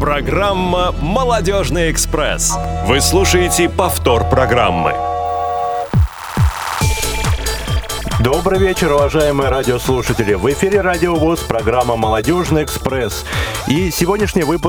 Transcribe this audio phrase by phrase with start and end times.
[0.00, 2.54] Программа «Молодежный экспресс».
[2.86, 4.94] Вы слушаете повтор программы.
[8.20, 10.32] Добрый вечер, уважаемые радиослушатели.
[10.32, 13.26] В эфире Радио ВОЗ, программа «Молодежный экспресс».
[13.68, 14.62] И сегодняшний, вып...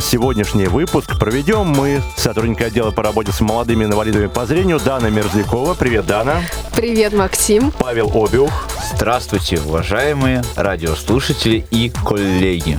[0.00, 5.74] сегодняшний выпуск проведем мы, сотрудники отдела по работе с молодыми инвалидами по зрению, Дана Мерзлякова.
[5.74, 6.36] Привет, Дана.
[6.74, 7.72] Привет, Максим.
[7.72, 8.68] Павел Обиух.
[8.94, 12.78] Здравствуйте, уважаемые радиослушатели и коллеги.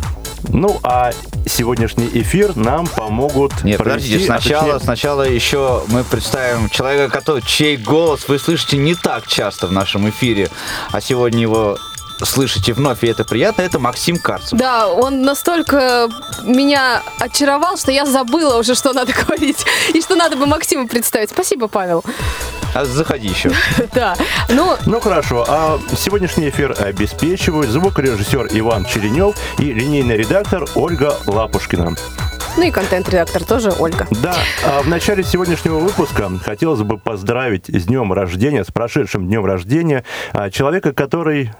[0.50, 1.12] Ну, а
[1.46, 4.86] сегодняшний эфир нам помогут Нет, подождите, пройти, сначала, а точнее...
[4.86, 10.10] сначала еще мы представим человека, который, чей голос вы слышите не так часто в нашем
[10.10, 10.50] эфире,
[10.92, 11.78] а сегодня его
[12.25, 14.57] слышите вновь, и это приятно, это Максим Карцев.
[14.57, 16.09] Да, он настолько
[16.43, 21.29] меня очаровал, что я забыла уже, что надо говорить, и что надо бы Максиму представить.
[21.29, 22.04] Спасибо, Павел.
[22.73, 23.51] А заходи еще.
[23.93, 24.15] Да,
[24.50, 24.75] ну...
[24.86, 31.95] Ну хорошо, а сегодняшний эфир обеспечивают звукорежиссер Иван Черенев и линейный редактор Ольга Лапушкина.
[32.55, 34.08] Ну и контент-редактор тоже Ольга.
[34.22, 39.44] Да, а в начале сегодняшнего выпуска хотелось бы поздравить с днем рождения, с прошедшим днем
[39.45, 41.52] рождения а, человека, который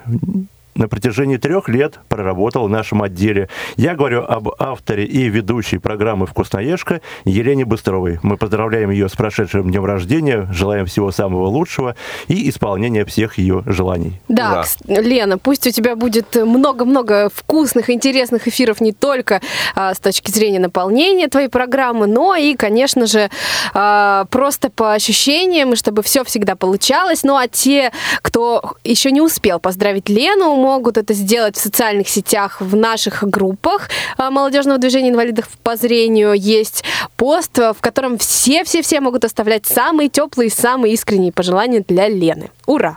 [0.76, 3.50] на протяжении трех лет проработал в нашем отделе.
[3.76, 8.20] Я говорю об авторе и ведущей программы «Вкусноежка» Елене Быстровой.
[8.24, 11.96] Мы поздравляем ее с прошедшим днем рождения, желаем всего самого лучшего
[12.28, 14.22] и исполнения всех ее желаний.
[14.28, 15.02] Да, Ура.
[15.02, 19.42] Лена, пусть у тебя будет много-много вкусных, интересных эфиров не только
[19.76, 23.30] а, с точки зрения наполнения твоей программы, но и, конечно же,
[23.74, 27.24] а, просто по ощущениям, чтобы все всегда получалось.
[27.24, 32.62] Ну а те, кто еще не успел поздравить Лену, могут это сделать в социальных сетях,
[32.62, 36.34] в наших группах а, молодежного движения инвалидов по зрению.
[36.34, 36.86] Есть
[37.18, 42.50] пост, в котором все-все-все могут оставлять самые теплые, самые искренние пожелания для Лены.
[42.66, 42.96] Ура!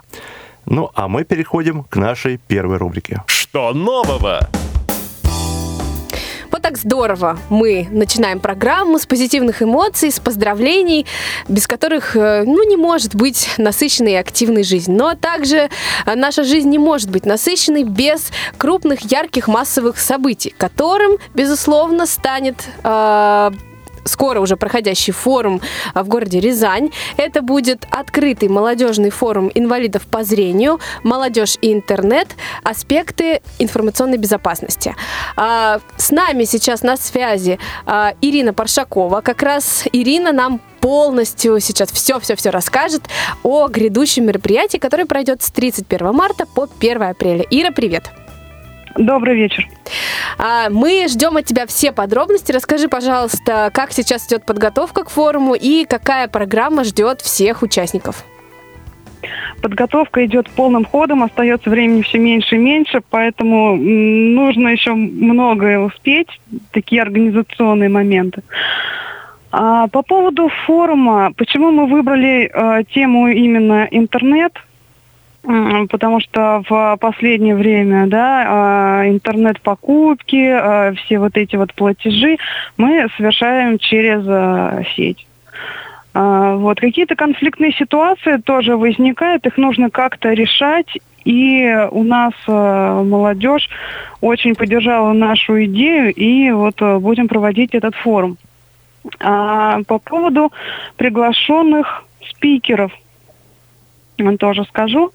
[0.65, 3.23] Ну, а мы переходим к нашей первой рубрике.
[3.27, 4.47] Что нового?
[6.51, 11.05] Вот так здорово мы начинаем программу с позитивных эмоций, с поздравлений,
[11.47, 14.91] без которых, ну, не может быть насыщенной и активной жизнь.
[14.93, 15.69] Но также
[16.05, 23.51] наша жизнь не может быть насыщенной без крупных, ярких, массовых событий, которым, безусловно, станет э,
[24.07, 25.61] скоро уже проходящий форум
[25.93, 26.91] в городе Рязань.
[27.17, 32.27] Это будет открытый молодежный форум инвалидов по зрению, молодежь и интернет,
[32.63, 34.95] аспекты информационной безопасности.
[35.35, 37.59] С нами сейчас на связи
[38.21, 39.21] Ирина Паршакова.
[39.21, 43.03] Как раз Ирина нам полностью сейчас все-все-все расскажет
[43.43, 47.45] о грядущем мероприятии, которое пройдет с 31 марта по 1 апреля.
[47.49, 48.11] Ира, привет!
[48.97, 49.67] Добрый вечер.
[50.39, 52.51] А, мы ждем от тебя все подробности.
[52.51, 58.25] Расскажи, пожалуйста, как сейчас идет подготовка к форуму и какая программа ждет всех участников.
[59.61, 66.27] Подготовка идет полным ходом, остается времени все меньше и меньше, поэтому нужно еще многое успеть,
[66.71, 68.43] такие организационные моменты.
[69.51, 74.53] А по поводу форума, почему мы выбрали э, тему именно интернет–
[75.89, 82.37] потому что в последнее время, да, а, интернет-покупки, а, все вот эти вот платежи
[82.75, 85.25] мы совершаем через а, сеть.
[86.13, 90.87] Вот какие-то конфликтные ситуации тоже возникают, их нужно как-то решать.
[91.25, 93.69] И у нас молодежь
[94.19, 98.37] очень поддержала нашу идею, и вот будем проводить этот форум.
[99.19, 100.51] По поводу
[100.95, 102.91] приглашенных спикеров–
[104.37, 105.11] тоже скажу.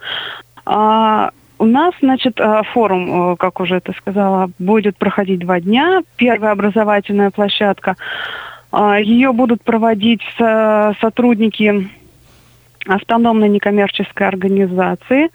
[0.64, 6.02] А, у нас, значит, а, форум, э, как уже это сказала, будет проходить два дня.
[6.16, 7.96] Первая образовательная площадка.
[8.70, 11.88] А, ее будут проводить сотрудники
[12.88, 15.30] автономной некоммерческой организации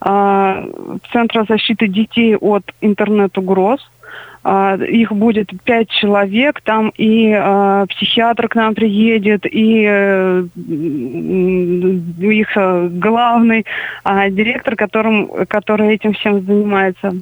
[0.00, 3.80] Центра защиты детей от интернет-угроз.
[4.48, 12.56] А, их будет пять человек, там и э, психиатр к нам приедет, и э, их
[12.56, 13.66] э, главный
[14.04, 17.14] э, директор, которым, который этим всем занимается.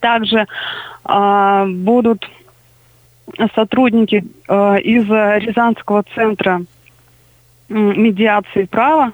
[0.00, 0.48] Также
[1.08, 2.28] э, будут
[3.54, 6.62] сотрудники э, из Рязанского центра
[7.68, 9.12] медиации права,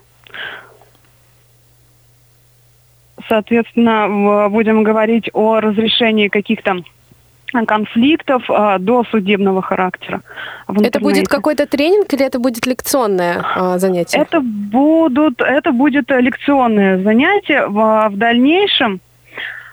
[3.28, 6.82] соответственно, будем говорить о разрешении каких-то
[7.66, 10.22] конфликтов а, до судебного характера.
[10.68, 14.18] Это будет какой-то тренинг или это будет лекционное а, занятие?
[14.20, 17.66] Это будут, это будет лекционное занятие.
[17.66, 19.00] В, в дальнейшем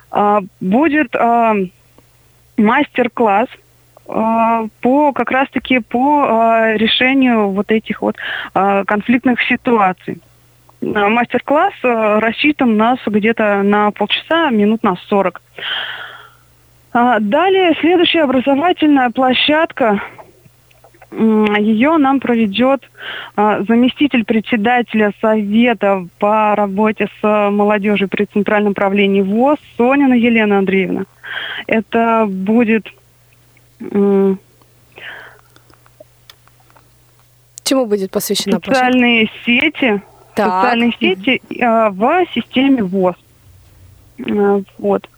[0.09, 1.53] а, будет а,
[2.57, 3.49] мастер-класс
[4.07, 8.15] а, по как раз-таки по а, решению вот этих вот
[8.53, 10.19] а, конфликтных ситуаций.
[10.93, 15.41] Мастер-класс а, рассчитан нас где-то на полчаса, минут на 40.
[16.93, 20.01] А, Далее, следующая образовательная площадка,
[21.11, 22.89] ее нам проведет
[23.35, 31.05] а, заместитель председателя Совета по работе с молодежью при Центральном правлении ВОЗ Сонина Елена Андреевна.
[31.65, 32.87] Это будет
[37.63, 38.75] Чему будет посвящена площадка?
[38.75, 40.01] социальные сети,
[40.37, 40.45] Так.
[40.63, 43.15] социальные сети э, в системе ВОЗ.
[44.19, 45.09] Э, Вот.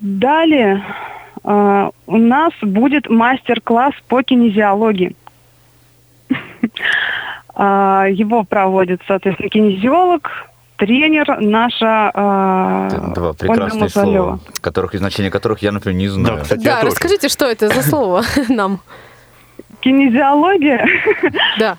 [0.00, 0.84] Далее
[1.42, 5.16] э, у нас будет мастер-класс по кинезиологии.
[7.56, 10.28] А, Его проводит, соответственно, кинезиолог,
[10.76, 13.88] тренер наша э, два Мазалева.
[13.88, 16.38] слова, которых, значение которых я, например, не знаю.
[16.38, 16.86] Да, кстати, Да, тоже.
[16.88, 18.80] расскажите, что это за слово нам.
[19.80, 20.84] Кинезиология
[21.60, 21.76] Да.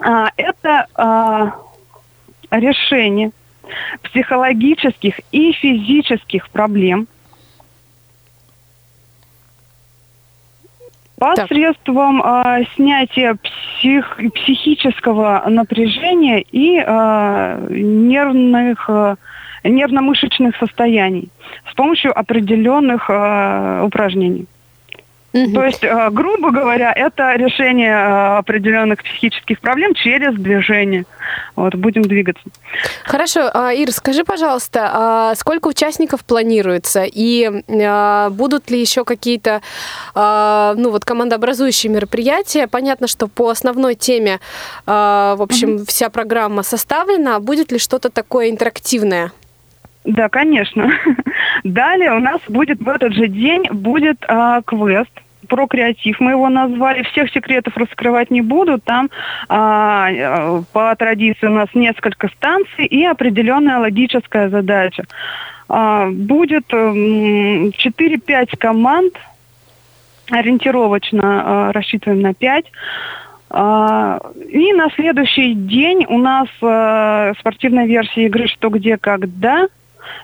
[0.00, 1.54] А, это а,
[2.50, 3.32] решение
[4.02, 7.08] психологических и физических проблем
[11.18, 16.76] посредством а, снятия псих- психического напряжения и
[17.74, 18.88] нервных
[19.64, 21.30] нервно-мышечных состояний
[21.68, 23.10] с помощью определенных
[23.84, 24.46] упражнений.
[25.34, 25.52] Мгм.
[25.52, 31.04] То есть, э, грубо говоря, это решение э, определенных психических проблем через движение.
[31.54, 32.42] Вот, будем двигаться.
[33.04, 39.60] Хорошо, а, Ир, скажи, пожалуйста, а сколько участников планируется и а, будут ли еще какие-то,
[40.14, 42.66] ну вот командообразующие мероприятия?
[42.66, 44.40] Понятно, что по основной теме,
[44.86, 47.40] в общем, вся программа составлена.
[47.40, 49.32] Будет ли что-то такое интерактивное?
[50.04, 50.90] Да, конечно.
[51.64, 55.10] Далее у нас будет в этот же день будет а, квест
[55.48, 57.02] про креатив мы его назвали.
[57.04, 58.78] Всех секретов раскрывать не буду.
[58.78, 59.10] Там
[59.48, 65.04] а, э, по традиции у нас несколько станций и определенная логическая задача.
[65.68, 69.14] А, будет м, 4-5 команд.
[70.30, 72.66] Ориентировочно а, рассчитываем на 5.
[73.50, 79.68] А, И на следующий день у нас э, спортивная версия игры «Что, где, когда»,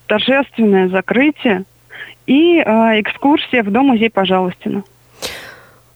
[0.07, 1.65] торжественное закрытие
[2.27, 4.83] и э, экскурсия в Дом-музей Пожалуйстина.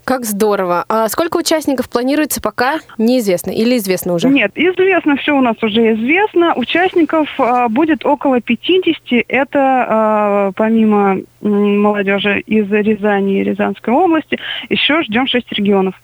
[0.08, 0.86] Как здорово.
[0.88, 4.28] А сколько участников планируется пока неизвестно или известно уже?
[4.28, 6.54] Нет, известно, все у нас уже известно.
[6.54, 9.26] Участников э, будет около 50.
[9.28, 14.38] Это э, помимо молодежи из Рязани и Рязанской области,
[14.70, 15.94] еще ждем 6 регионов.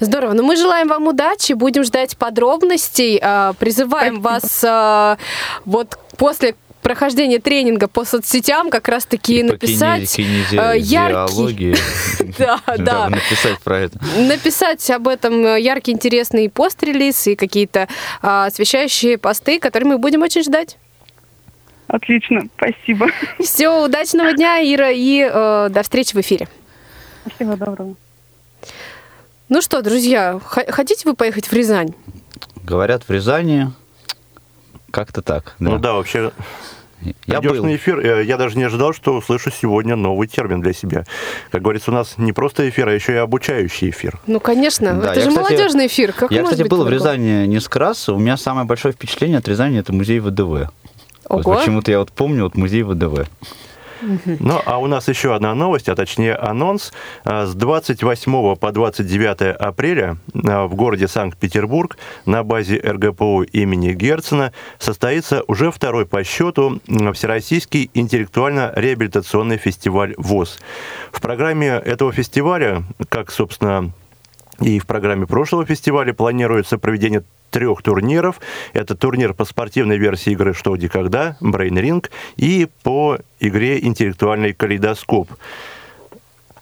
[0.00, 0.32] Здорово.
[0.32, 3.18] Ну, мы желаем вам удачи, будем ждать подробностей.
[3.22, 5.18] а, Призываем вас а,
[5.64, 11.76] вот после прохождения тренинга по соцсетям как раз-таки По написать кинези- э, яркий.
[12.38, 13.08] Да, да.
[13.10, 13.98] Написать про это.
[14.16, 17.86] написать об этом э, яркий, интересный пост-релиз и какие-то
[18.22, 20.78] а, освещающие посты, которые мы будем очень ждать.
[21.88, 23.08] Отлично, спасибо.
[23.40, 26.48] Все, удачного дня, Ира, и э, до встречи в эфире.
[27.36, 27.94] Всего доброго.
[29.50, 31.90] Ну что, друзья, х- хотите вы поехать в Рязань?
[32.64, 33.72] Говорят, в Рязани
[34.92, 35.56] как-то так.
[35.58, 36.30] Ну да, вообще,
[37.26, 37.64] Я идешь был.
[37.64, 41.04] на эфир, э, я даже не ожидал, что услышу сегодня новый термин для себя.
[41.50, 44.20] Как говорится, у нас не просто эфир, а еще и обучающий эфир.
[44.28, 46.12] Ну, конечно, Да, это я, же кстати, молодежный эфир.
[46.12, 46.88] Как Я, кстати, быть был в?
[46.88, 48.08] Рязани несколько раз.
[48.08, 50.70] У меня самое большое впечатление от Рязани это музей ВДВ.
[51.28, 51.56] Вот Ого.
[51.56, 53.26] почему-то я вот помню вот музей ВДВ.
[54.40, 56.92] Ну, а у нас еще одна новость, а точнее анонс.
[57.24, 64.52] А, С 28 по 29 апреля а, в городе Санкт-Петербург на базе РГПУ имени Герцена
[64.78, 66.80] состоится уже второй по счету
[67.12, 70.58] Всероссийский интеллектуально-реабилитационный фестиваль ВОЗ.
[71.12, 73.92] В программе этого фестиваля, как, собственно,
[74.60, 78.40] и в программе прошлого фестиваля планируется проведение трех турниров.
[78.72, 84.52] Это турнир по спортивной версии игры «Что, где, когда», «Брейн Ринг» и по игре «Интеллектуальный
[84.52, 85.30] калейдоскоп».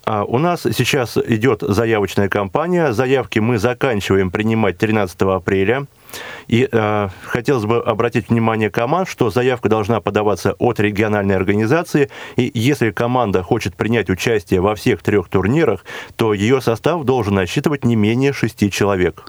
[0.05, 2.93] А у нас сейчас идет заявочная кампания.
[2.93, 5.87] Заявки мы заканчиваем принимать 13 апреля.
[6.47, 12.11] И э, хотелось бы обратить внимание команд, что заявка должна подаваться от региональной организации.
[12.37, 15.85] И если команда хочет принять участие во всех трех турнирах,
[16.17, 19.25] то ее состав должен насчитывать не менее шести человек.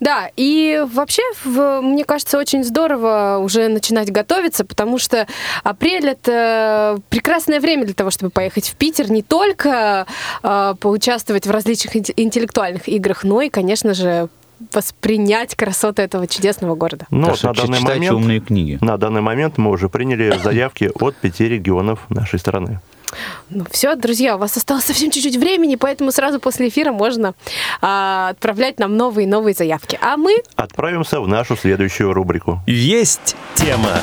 [0.00, 5.28] Да, и вообще, в- мне кажется, очень здорово уже начинать готовиться, потому что
[5.62, 10.06] апрель это прекрасное время для того, чтобы поехать в Питер, не только
[10.42, 14.28] э, поучаствовать в различных инте- интеллектуальных играх, но и, конечно же,
[14.72, 17.06] воспринять красоты этого чудесного города.
[17.10, 18.78] Ну, Так вот на данный момент, умные книги.
[18.80, 22.80] на данный момент мы уже приняли заявки от пяти регионов нашей страны.
[23.50, 27.34] Ну все, друзья, у вас осталось совсем чуть-чуть времени, поэтому сразу после эфира можно
[27.82, 29.98] а, отправлять нам новые и новые заявки.
[30.00, 32.60] А мы Отправимся в нашу следующую рубрику.
[32.66, 33.98] Есть тема.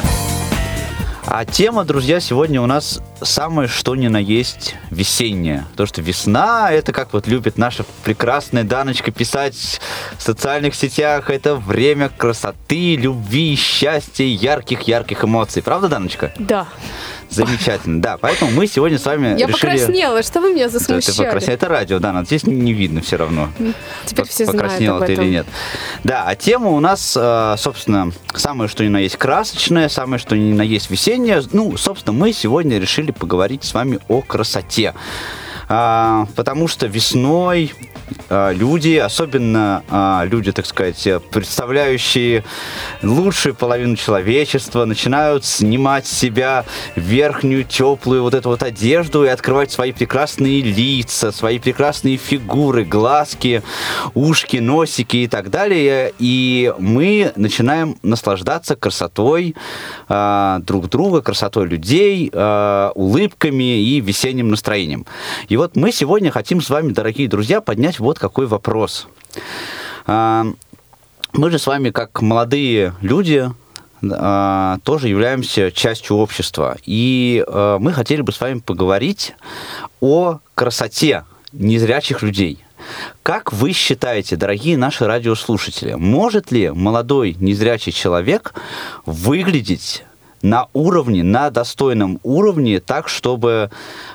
[1.32, 5.68] А тема, друзья, сегодня у нас самое что ни на есть весенняя.
[5.76, 9.80] То, что весна, это как вот любит наша прекрасная Даночка писать
[10.18, 15.62] в социальных сетях, это время красоты, любви, счастья, ярких-ярких эмоций.
[15.62, 16.34] Правда, Даночка?
[16.40, 16.66] Да.
[17.30, 18.18] Замечательно, да.
[18.18, 19.52] Поэтому мы сегодня с вами Я решили...
[19.52, 21.26] покраснела, что вы меня Да, ты засмущали?
[21.26, 21.56] покраснела.
[21.56, 23.50] Это радио, да, здесь не видно все равно.
[24.06, 25.26] Теперь все покраснела знают об ты этом.
[25.26, 25.48] или нет.
[26.04, 30.36] Да, а тема у нас, э, собственно, самое что ни на есть красочное, самое что
[30.36, 31.44] ни на есть весеннее.
[31.54, 34.94] Ну, собственно, мы сегодня решили поговорить с вами о красоте.
[35.72, 37.74] А, потому что весной
[38.30, 42.44] люди, особенно а, люди, так сказать, представляющие
[43.02, 49.72] лучшую половину человечества, начинают снимать с себя верхнюю теплую вот эту вот одежду и открывать
[49.72, 53.62] свои прекрасные лица, свои прекрасные фигуры, глазки,
[54.14, 56.14] ушки, носики и так далее.
[56.20, 59.56] И мы начинаем наслаждаться красотой
[60.08, 65.06] а, друг друга, красотой людей, а, улыбками и весенним настроением.
[65.48, 69.08] И вот мы сегодня хотим с вами, дорогие друзья, поднять вот какой вопрос.
[70.08, 70.46] А,
[71.34, 73.50] Мы же с вами, как молодые люди,
[74.12, 76.78] а, тоже являемся частью общества.
[76.86, 79.36] И а, мы хотели бы с вами поговорить
[80.02, 82.64] о красоте незрячих людей.
[83.24, 88.54] Как вы считаете, дорогие наши радиослушатели, может ли молодой незрячий человек
[89.06, 90.06] выглядеть
[90.42, 93.70] на уровне, на достойном уровне, так, чтобы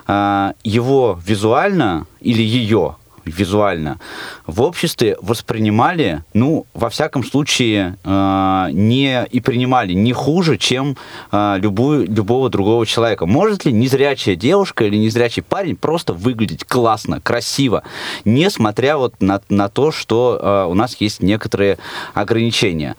[0.06, 3.98] э, его визуально или ее визуально
[4.46, 10.96] в обществе воспринимали, ну, во всяком случае, э, не и принимали не хуже, чем
[11.32, 13.26] э, любую, любого другого человека.
[13.26, 17.82] Может ли незрячая девушка или незрячий парень просто выглядеть классно, красиво,
[18.24, 21.78] несмотря вот на, на то, что э, у нас есть некоторые
[22.12, 22.96] ограничения?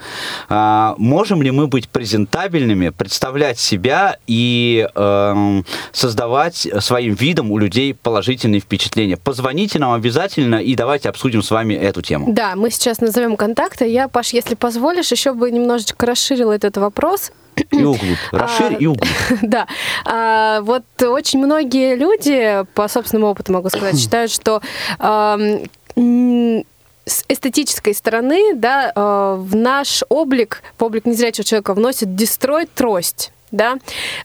[0.49, 7.93] А, можем ли мы быть презентабельными, представлять себя и эм, создавать своим видом у людей
[7.93, 9.17] положительные впечатления?
[9.17, 10.14] Позвоните нам обязательно
[10.61, 12.31] и давайте обсудим с вами эту тему.
[12.33, 13.87] Да, мы сейчас назовем контакты.
[13.87, 17.31] Я, Паш, если позволишь, еще бы немножечко расширила этот вопрос.
[17.71, 18.17] И углубь.
[18.31, 19.09] Расширь А, и углубь.
[19.41, 19.67] Да.
[20.05, 24.61] А, вот очень многие люди, по собственному опыту могу сказать, считают, что
[24.99, 26.63] м,
[27.05, 33.31] с эстетической стороны, да, э, в наш облик, в облик незрячего человека вносит дестрой трость.
[33.55, 33.77] Да?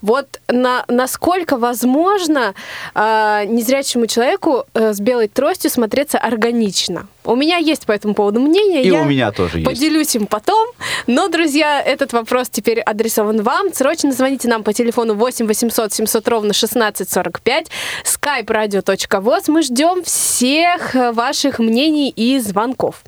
[0.02, 2.54] Вот на, насколько возможно
[2.94, 7.06] э, незрячему человеку э, с белой тростью смотреться органично.
[7.24, 8.82] У меня есть по этому поводу мнение.
[8.82, 9.70] И я у меня тоже есть.
[9.70, 10.66] Поделюсь им потом.
[11.06, 13.72] Но, друзья, этот вопрос теперь адресован вам.
[13.72, 17.66] Срочно звоните нам по телефону 8 800 700 ровно 1645.
[18.04, 19.44] skype radio.voz.
[19.48, 23.02] Мы ждем всех э, ваших мнений и звонков.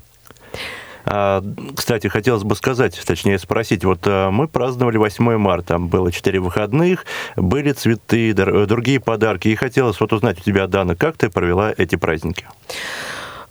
[1.05, 1.43] А,
[1.75, 7.05] Кстати, хотелось бы сказать, точнее спросить, вот а, мы праздновали 8 марта, было 4 выходных,
[7.35, 11.95] были цветы, другие подарки, и хотелось вот узнать у тебя, Дана, как ты провела эти
[11.95, 12.45] праздники?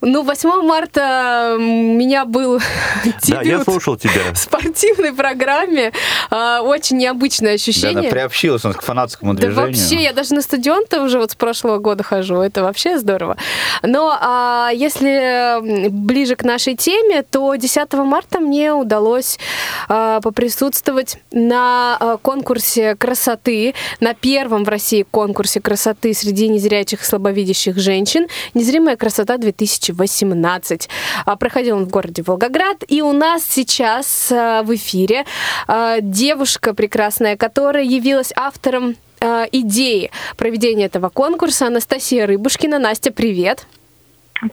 [0.04, 2.58] Ну, 8 марта у меня был
[3.28, 4.32] Да, я дебют слушал тебя.
[4.32, 5.92] в спортивной программе.
[6.28, 8.00] А, Очень необычное Да, ощущение.
[8.00, 9.66] она приобщилась он к фанатскому Да движению.
[9.68, 13.36] вообще, я даже на стадион-то уже вот с прошлого года хожу, это вообще здорово.
[13.84, 19.38] Но а, если ближе к нашей теме, то 10 марта мне удалось
[19.88, 27.04] а, поприсутствовать на а, конкурсе красоты, на первом в России конкурсе красоты среди незрячих и
[27.04, 29.38] слабовидящих женщин «Незримая красота
[29.92, 30.88] 2018».
[31.24, 35.24] А, Проходил он в городе Волгоград, и у нас сейчас а, в эфире
[35.66, 38.96] а, девушка прекрасная, которая явилась автором
[39.52, 41.68] идеи проведения этого конкурса.
[41.68, 42.80] Анастасия Рыбушкина.
[42.80, 43.68] Настя, привет.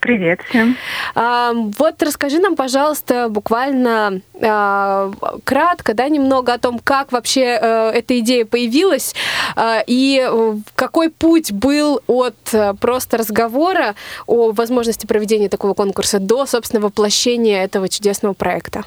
[0.02, 0.76] Привет всем.
[1.16, 5.12] А, Вот расскажи нам, пожалуйста, буквально а,
[5.44, 9.16] кратко, да, немного о том, как вообще э, эта идея появилась
[9.56, 13.96] а, и э, какой путь был от э, просто разговора
[14.28, 18.84] о возможности проведения такого конкурса до, собственно, воплощения этого чудесного проекта.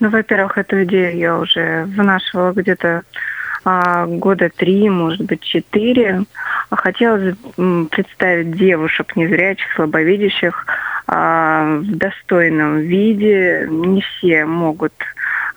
[0.00, 3.02] Ну, во-первых, эту идею я уже вынашивала где-то а,
[3.64, 6.24] года три, может быть, четыре.
[6.70, 7.36] А Хотелось
[7.90, 10.66] представить девушек незрячих, слабовидящих
[11.06, 13.66] а, в достойном виде.
[13.70, 14.94] Не все могут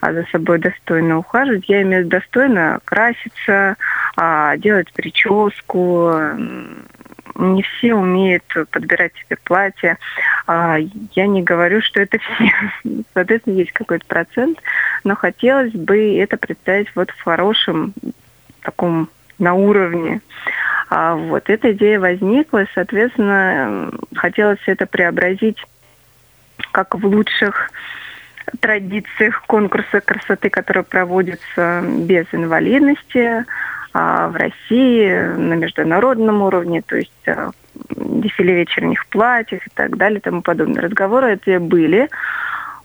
[0.02, 1.68] а, за собой достойно ухаживать.
[1.68, 3.78] Я имею в виду достойно краситься,
[4.18, 6.14] а, делать прическу.
[7.36, 9.98] Не все умеют подбирать себе платье.
[10.48, 10.78] А,
[11.12, 12.52] Я не говорю, что это все.
[13.14, 14.60] Соответственно, есть какой-то процент,
[15.04, 17.94] но хотелось бы это представить вот в хорошем
[18.62, 20.22] таком на уровне.
[20.90, 25.58] А вот эта идея возникла, соответственно, хотелось это преобразить
[26.72, 27.72] как в лучших
[28.60, 33.46] традициях конкурса красоты, который проводится без инвалидности
[33.96, 37.52] в России на международном уровне, то есть а,
[37.96, 40.82] дефиле вечерних платьев и так далее и тому подобное.
[40.82, 42.10] Разговоры эти были.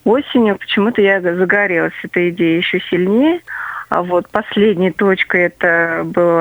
[0.05, 3.40] Осенью почему-то я загорелась этой идеей еще сильнее–
[3.90, 6.38] а вот последней точкой это был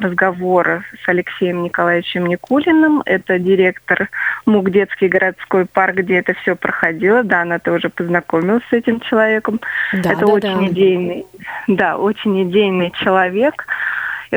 [0.00, 3.02] разговор с Алексеем Николаевичем Никулиным.
[3.04, 4.08] Это директор
[4.46, 7.24] МУК «Детский городской парк», где это все проходило.
[7.24, 9.60] Да, она тоже познакомилась с этим человеком.
[9.92, 10.66] Да, это да, очень да.
[10.66, 11.26] идейный,
[11.66, 13.66] да, очень идейный человек.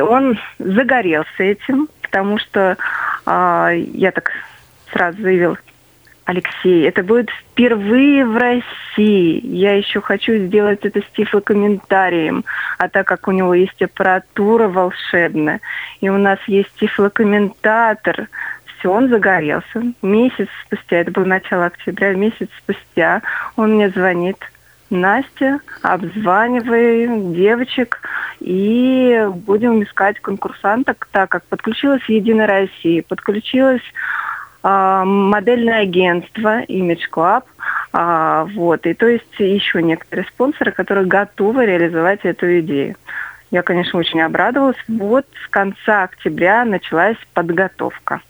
[0.01, 2.77] Он загорелся этим, потому что
[3.25, 4.31] э, я так
[4.91, 5.57] сразу заявил,
[6.27, 9.39] Алексей, это будет впервые в России.
[9.45, 12.43] Я еще хочу сделать это с тифлокомментарием.
[12.77, 15.61] А так как у него есть аппаратура волшебная,
[16.01, 18.27] и у нас есть тифлокомментатор,
[18.77, 19.81] все, он загорелся.
[20.01, 23.21] Месяц спустя, это было начало октября, месяц спустя
[23.55, 24.37] он мне звонит.
[24.89, 27.99] Настя, обзванивай девочек
[28.39, 33.81] и будем искать конкурсанток, так как подключилась Единая Россия, подключилась
[34.63, 37.43] а, модельное агентство Image Club,
[37.93, 42.95] а, вот, и то есть еще некоторые спонсоры, которые готовы реализовать эту идею.
[43.49, 44.77] Я, конечно, очень обрадовалась.
[44.87, 48.21] Вот с конца октября началась подготовка.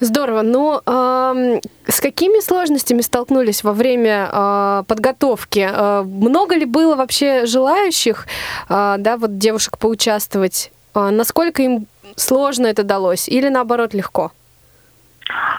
[0.00, 0.42] Здорово.
[0.42, 5.68] Ну, э, с какими сложностями столкнулись во время э, подготовки?
[5.70, 8.26] Э, много ли было вообще желающих,
[8.68, 10.70] э, да, вот девушек поучаствовать?
[10.94, 11.86] Э, насколько им
[12.16, 14.30] сложно это далось или наоборот легко?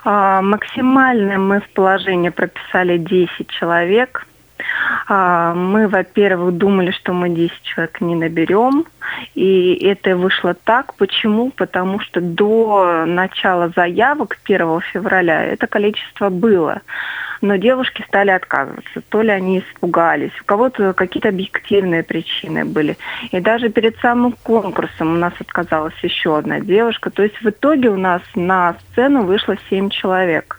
[0.04, 4.26] Максимально мы в положении прописали 10 человек.
[5.08, 8.86] А, мы, во-первых, думали, что мы 10 человек не наберем.
[9.36, 10.94] И это вышло так.
[10.96, 11.52] Почему?
[11.52, 16.82] Потому что до начала заявок 1 февраля это количество было
[17.42, 19.02] но девушки стали отказываться.
[19.10, 22.98] То ли они испугались, у кого-то какие-то объективные причины были.
[23.32, 27.10] И даже перед самым конкурсом у нас отказалась еще одна девушка.
[27.10, 30.59] То есть в итоге у нас на сцену вышло семь человек.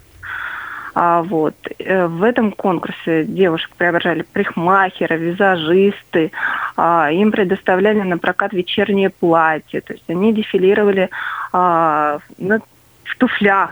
[0.94, 6.32] А вот э, в этом конкурсе девушек преображали прихмахеры, визажисты,
[6.76, 11.10] а, им предоставляли на прокат вечерние платья, то есть они дефилировали
[11.52, 12.60] а, на,
[13.04, 13.70] в туфлях,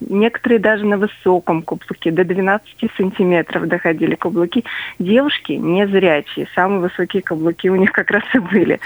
[0.00, 4.62] Некоторые даже на высоком каблуке, до 12 сантиметров доходили каблуки.
[4.98, 8.78] Девушки не зрячие, самые высокие каблуки у них как раз и были.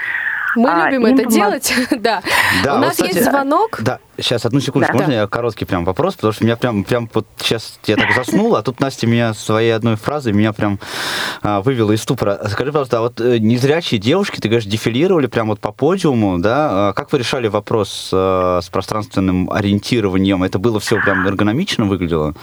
[0.55, 1.33] Мы а, любим это помог...
[1.33, 2.21] делать, да.
[2.63, 2.73] да.
[2.73, 3.79] У вот, нас кстати, есть звонок.
[3.81, 5.03] Да, сейчас, одну секундочку, да.
[5.03, 8.55] можно я короткий прям вопрос, потому что меня прям, прям вот сейчас я так заснул,
[8.55, 10.79] а тут Настя меня своей одной фразой меня прям
[11.41, 12.39] а, вывела из ступора.
[12.49, 16.89] Скажи, пожалуйста, а вот э, незрячие девушки, ты говоришь, дефилировали прям вот по подиуму, да?
[16.89, 20.43] А как вы решали вопрос а, с пространственным ориентированием?
[20.43, 22.33] Это было все прям эргономично выглядело?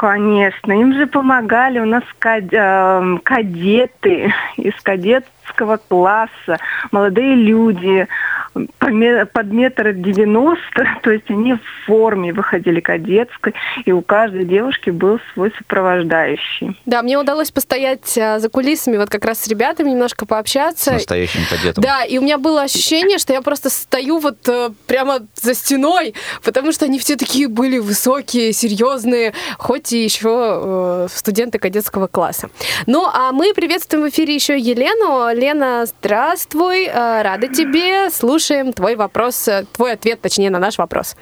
[0.00, 6.56] Конечно, им же помогали у нас эм, кадеты из кадетского класса,
[6.90, 8.08] молодые люди,
[8.52, 15.20] под метр девяносто, то есть они в форме выходили кадетской, и у каждой девушки был
[15.32, 16.78] свой сопровождающий.
[16.86, 20.90] Да, мне удалось постоять а, за кулисами, вот как раз с ребятами немножко пообщаться.
[20.90, 21.82] С настоящим кадетом.
[21.82, 26.14] Да, и у меня было ощущение, что я просто стою вот э, прямо за стеной,
[26.42, 32.50] потому что они все такие были высокие, серьезные, хоть и еще э, студенты кадетского класса.
[32.86, 35.32] Ну, а мы приветствуем в эфире еще Елену.
[35.34, 40.78] Лена, здравствуй, э, рада тебе, слушай слушаем твой вопрос, э, твой ответ, точнее, на наш
[40.78, 41.14] вопрос.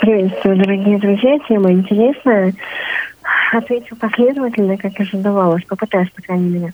[0.00, 1.38] Приветствую, дорогие друзья.
[1.48, 2.52] Тема интересная.
[3.52, 5.64] Отвечу последовательно, как ожидавалось.
[5.64, 6.72] Попытаюсь, по крайней мере.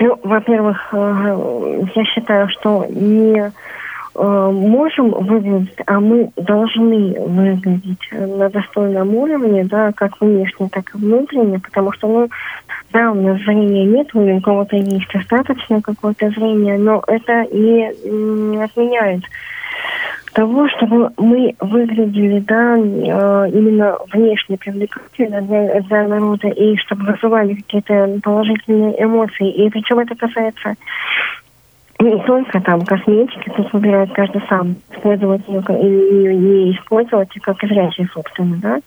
[0.00, 8.50] Ну, во-первых, э, я считаю, что не э, можем выглядеть, а мы должны выглядеть на
[8.50, 12.28] достойном уровне, да, как внешне, так и внутренне, потому что, ну,
[12.92, 18.62] да, у нас зрения нет, у кого-то есть достаточно какое-то зрение, но это не, не
[18.62, 19.22] отменяет
[20.32, 27.54] того, чтобы мы выглядели, да, э, именно внешне привлекательно для, для народа, и чтобы вызывали
[27.54, 29.50] какие-то положительные эмоции.
[29.50, 30.74] И причем это касается
[31.98, 38.08] не только там косметики, тут выбирает каждый сам, использовать ее или не использовать, как зрячий,
[38.12, 38.78] собственно, да.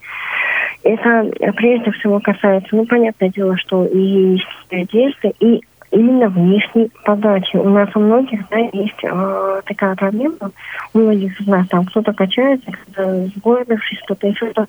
[0.84, 4.38] Это прежде всего касается, ну, понятное дело, что и
[4.70, 7.56] одежды, и именно внешней подачи.
[7.56, 10.52] У нас у многих да, есть э, такая проблема,
[10.94, 14.68] у многих из нас там кто-то качается, кто-то сгорбившись, кто-то еще что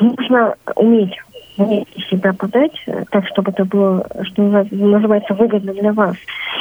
[0.00, 1.18] Нужно уметь
[1.56, 6.16] внешне себя подать так, чтобы это было, что называется, выгодно для вас.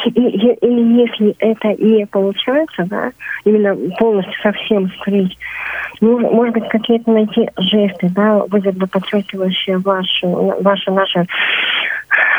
[0.05, 3.11] И, и, и если это не получается, да,
[3.45, 5.37] именно полностью совсем скрыть
[6.01, 11.25] может быть, какие-то найти жесты, да, выгодно подчеркивающие вашу, ваши, наши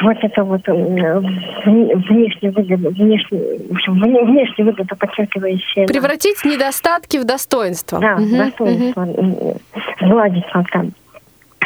[0.02, 5.86] вот это вот внешне выгоду, внешне, в общем, внешне выгоду подчеркивающее.
[5.86, 7.98] Превратить недостатки в достоинство.
[7.98, 9.02] Да, угу, достоинство.
[9.02, 9.60] Угу.
[10.00, 10.86] Сгладить как-то.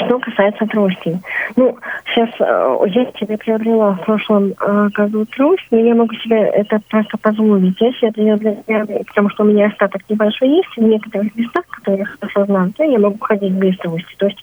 [0.07, 1.21] Что касается трости.
[1.57, 6.39] Ну, сейчас э, я себе приобрела в прошлом э, году трость, но я могу себе
[6.41, 7.81] это просто позволить.
[7.81, 12.07] Я себе меня, потому что у меня остаток небольшой есть в некоторых местах, которые я
[12.07, 14.15] хорошо знаю, я могу ходить без трости.
[14.17, 14.39] То есть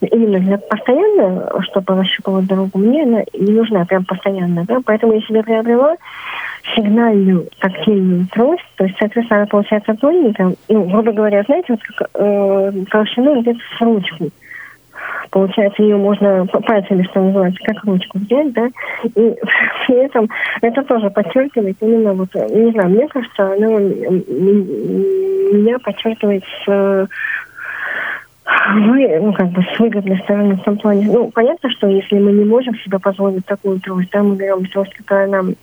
[0.00, 5.20] именно для постоянно, чтобы нащупывать дорогу, мне она не нужна прям постоянно, да, поэтому я
[5.22, 5.96] себе приобрела
[6.74, 12.10] сигнальную тактильную трость, то есть, соответственно, она получается тоненькая, ну, грубо говоря, знаете, вот как
[12.14, 14.30] э, толщину где-то с ручку.
[15.30, 18.68] Получается, ее можно пальцами, что называется, как ручку взять, да,
[19.04, 19.10] и
[19.86, 20.28] при этом
[20.62, 23.66] это тоже подчеркивает именно вот, не знаю, мне кажется, она
[25.52, 27.08] меня подчеркивает с
[28.74, 31.06] вы, ну, как бы с выгодной стороны в том плане.
[31.06, 34.94] Ну, понятно, что если мы не можем себе позволить такую трость, да, мы берем трость,
[34.94, 35.54] которая нам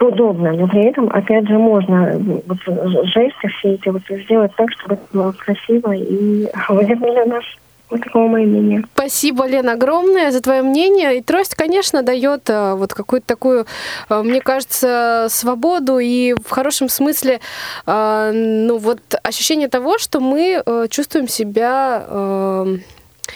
[0.00, 2.58] удобно, но при этом, опять же, можно вот,
[3.06, 7.44] жесты все эти вот сделать так, чтобы это было красиво и выгодно для нас.
[7.92, 8.84] Вот такое мое мнение.
[8.94, 11.18] Спасибо, Лена, огромное за твое мнение.
[11.18, 13.66] И трость, конечно, дает э, вот какую-то такую,
[14.08, 17.40] э, мне кажется, свободу и в хорошем смысле,
[17.86, 22.06] э, ну вот ощущение того, что мы чувствуем себя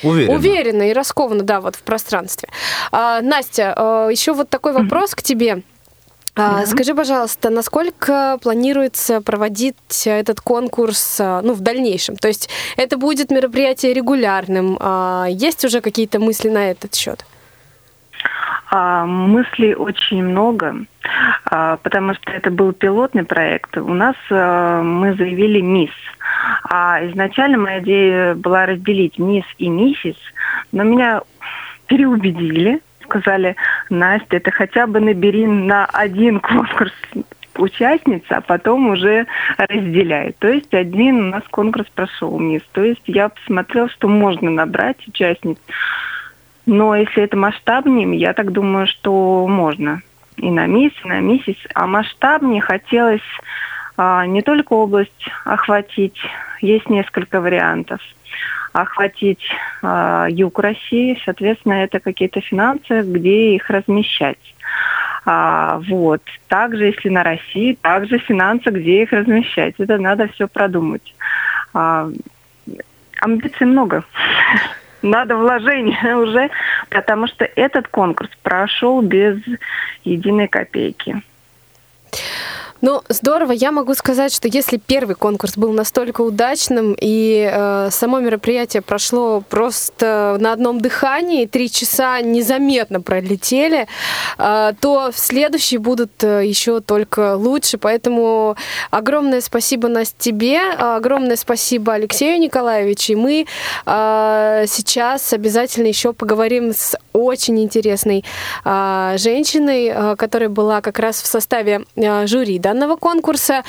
[0.02, 0.34] Уверенно.
[0.34, 2.48] Уверенно и раскованно, да, вот в пространстве.
[2.92, 5.62] А, Настя, еще вот такой вопрос к тебе.
[6.36, 6.66] Да.
[6.66, 12.16] Скажи, пожалуйста, насколько планируется проводить этот конкурс а, ну, в дальнейшем?
[12.16, 14.76] То есть это будет мероприятие регулярным.
[14.78, 17.24] А, есть уже какие-то мысли на этот счет?
[18.70, 20.84] А, мыслей очень много,
[21.46, 23.78] а, потому что это был пилотный проект.
[23.78, 25.94] У нас а, мы заявили мисс.
[26.64, 30.16] А изначально моя идея была разделить мисс и миссис,
[30.72, 31.22] но меня
[31.86, 33.56] переубедили сказали,
[33.90, 36.92] Настя, ты хотя бы набери на один конкурс
[37.58, 40.34] участниц, а потом уже разделяй.
[40.38, 42.62] То есть один у нас конкурс прошел вниз.
[42.72, 45.58] То есть я посмотрела, что можно набрать участниц.
[46.66, 50.02] Но если это масштабнее, я так думаю, что можно.
[50.36, 51.56] И на мисс, и на миссис.
[51.74, 53.22] А масштабнее хотелось
[53.96, 56.18] а, не только область охватить,
[56.60, 58.00] есть несколько вариантов
[58.82, 59.44] охватить
[59.82, 64.38] э, юг России, соответственно, это какие-то финансы, где их размещать.
[65.24, 66.22] А, вот.
[66.48, 69.74] Также, если на России, также финансы, где их размещать.
[69.78, 71.14] Это надо все продумать.
[71.74, 72.08] А,
[73.20, 74.04] амбиций много.
[75.02, 76.50] Надо вложения уже,
[76.88, 79.38] потому что этот конкурс прошел без
[80.04, 81.22] единой копейки.
[82.82, 83.52] Ну, здорово.
[83.52, 89.40] Я могу сказать, что если первый конкурс был настолько удачным, и э, само мероприятие прошло
[89.40, 93.86] просто на одном дыхании, три часа незаметно пролетели,
[94.38, 97.78] э, то следующие будут э, еще только лучше.
[97.78, 98.56] Поэтому
[98.90, 103.12] огромное спасибо, Настя, тебе, огромное спасибо Алексею Николаевичу.
[103.12, 103.46] И мы
[103.86, 108.24] э, сейчас обязательно еще поговорим с очень интересной
[108.64, 113.62] э, женщиной, э, которая была как раз в составе э, жюри данного конкурса.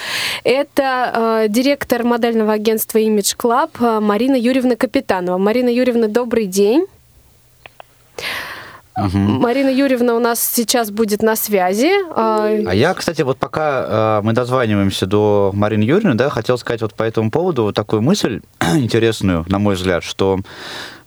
[0.43, 5.37] Это э, директор модельного агентства Image Club э, Марина Юрьевна Капитанова.
[5.37, 6.87] Марина Юрьевна, добрый день.
[8.97, 9.17] Угу.
[9.17, 11.91] Марина Юрьевна у нас сейчас будет на связи.
[12.15, 16.81] А, а я, кстати, вот пока э, мы дозваниваемся до Марины Юрьевны, да, хотел сказать
[16.81, 18.41] вот по этому поводу вот такую мысль
[18.75, 20.39] интересную, на мой взгляд, что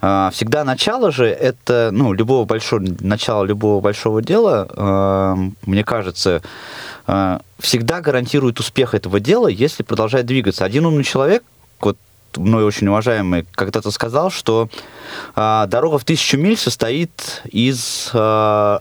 [0.01, 6.43] э, всегда начало же это, ну, любого большого, начало любого большого дела, э, мне кажется,
[7.59, 10.65] всегда гарантирует успех этого дела, если продолжает двигаться.
[10.65, 11.43] Один умный человек,
[12.31, 14.69] вот мной очень уважаемый, когда-то сказал, что
[15.35, 18.79] э, дорога в тысячу миль состоит из э,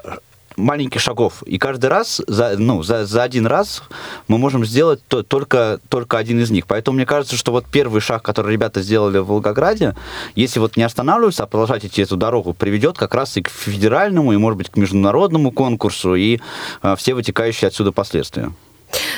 [0.59, 1.43] маленьких шагов.
[1.43, 3.83] И каждый раз, за, ну, за, за один раз
[4.27, 6.67] мы можем сделать то, только, только один из них.
[6.67, 9.95] Поэтому мне кажется, что вот первый шаг, который ребята сделали в Волгограде,
[10.35, 14.33] если вот не останавливаться, а продолжать идти эту дорогу, приведет как раз и к федеральному,
[14.33, 16.39] и, может быть, к международному конкурсу, и
[16.83, 18.51] э, все вытекающие отсюда последствия.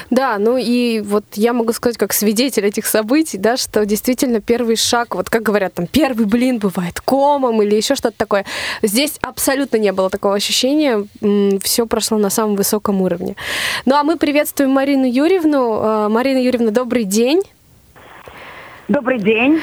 [0.10, 4.76] Да, ну и вот я могу сказать, как свидетель этих событий, да, что действительно первый
[4.76, 8.46] шаг, вот как говорят, там первый блин бывает комом или еще что-то такое.
[8.82, 11.06] Здесь абсолютно не было такого ощущения,
[11.64, 13.36] все прошло на самом высоком уровне.
[13.86, 15.80] Ну а мы приветствуем Марину Юрьевну.
[15.82, 17.42] А, Марина Юрьевна, добрый день.
[18.92, 19.62] Добрый день.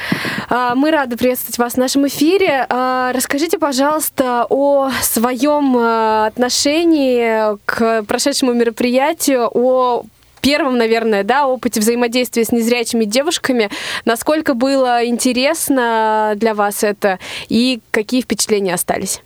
[0.48, 2.64] А, мы рады приветствовать вас в нашем эфире.
[2.70, 10.04] А, расскажите, пожалуйста, о своем отношении к прошедшему мероприятию, о
[10.40, 13.68] первом, наверное, да, опыте взаимодействия с незрячими девушками.
[14.06, 17.18] Насколько было интересно для вас это
[17.50, 19.22] и какие впечатления остались?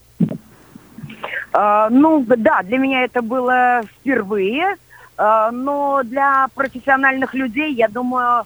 [1.53, 4.75] А, ну, да, для меня это было впервые,
[5.17, 8.45] а, но для профессиональных людей, я думаю, а,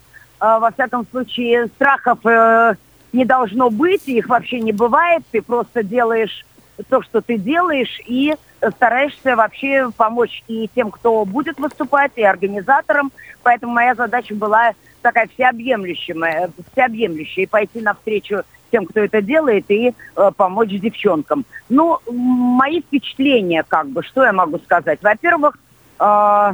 [0.58, 2.74] во всяком случае, страхов э,
[3.12, 6.44] не должно быть, их вообще не бывает, ты просто делаешь
[6.88, 8.34] то, что ты делаешь, и
[8.76, 13.12] стараешься вообще помочь и тем, кто будет выступать, и организаторам.
[13.42, 14.72] Поэтому моя задача была
[15.02, 21.44] такая всеобъемлющая, всеобъемлющая и пойти навстречу тем, кто это делает, и э, помочь девчонкам.
[21.68, 24.98] Ну, мои впечатления, как бы, что я могу сказать?
[25.02, 25.56] Во-первых,
[26.00, 26.52] э,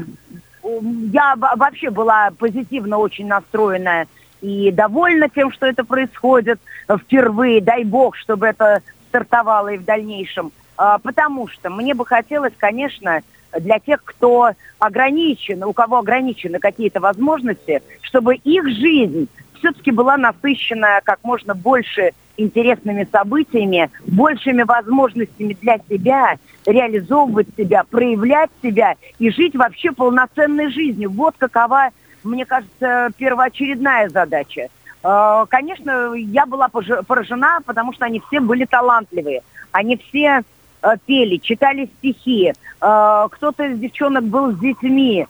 [0.64, 4.07] я вообще была позитивно очень настроена
[4.40, 7.61] и довольна тем, что это происходит впервые.
[7.61, 10.53] Дай бог, чтобы это стартовало и в дальнейшем.
[10.79, 13.20] Э, потому что мне бы хотелось, конечно,
[13.59, 21.01] для тех, кто ограничен, у кого ограничены какие-то возможности, чтобы их жизнь все-таки была насыщена
[21.05, 29.55] как можно больше интересными событиями, большими возможностями для себя, реализовывать себя, проявлять себя и жить
[29.55, 31.11] вообще полноценной жизнью.
[31.11, 31.90] Вот какова,
[32.25, 34.68] мне кажется, первоочередная задача.
[35.03, 39.42] Э, конечно, я была поражена, потому что они все были талантливые.
[39.73, 40.42] Они все
[40.83, 42.53] э, пели, читали стихи.
[42.81, 45.27] Э, кто-то из девчонок был с детьми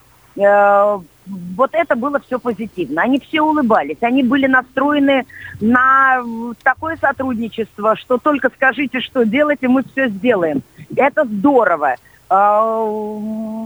[1.26, 3.02] вот это было все позитивно.
[3.02, 5.26] Они все улыбались, они были настроены
[5.60, 6.22] на
[6.62, 10.62] такое сотрудничество, что только скажите, что делать, и мы все сделаем.
[10.96, 11.96] Это здорово.
[12.28, 12.82] А,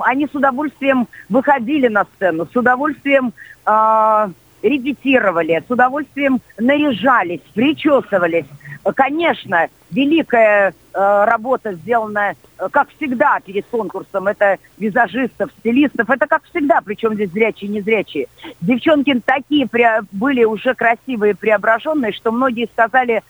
[0.03, 3.33] они с удовольствием выходили на сцену, с удовольствием
[3.64, 4.31] а,
[4.62, 8.47] репетировали, с удовольствием наряжались, причесывались.
[8.94, 14.29] Конечно, великая э, работа сделана, э, как всегда, перед конкурсом.
[14.29, 16.09] Это визажистов, стилистов.
[16.09, 18.29] Это как всегда, причем здесь зрячие, незрячие.
[18.61, 19.68] Девчонки такие
[20.12, 23.22] были уже красивые, преображенные, что многие сказали,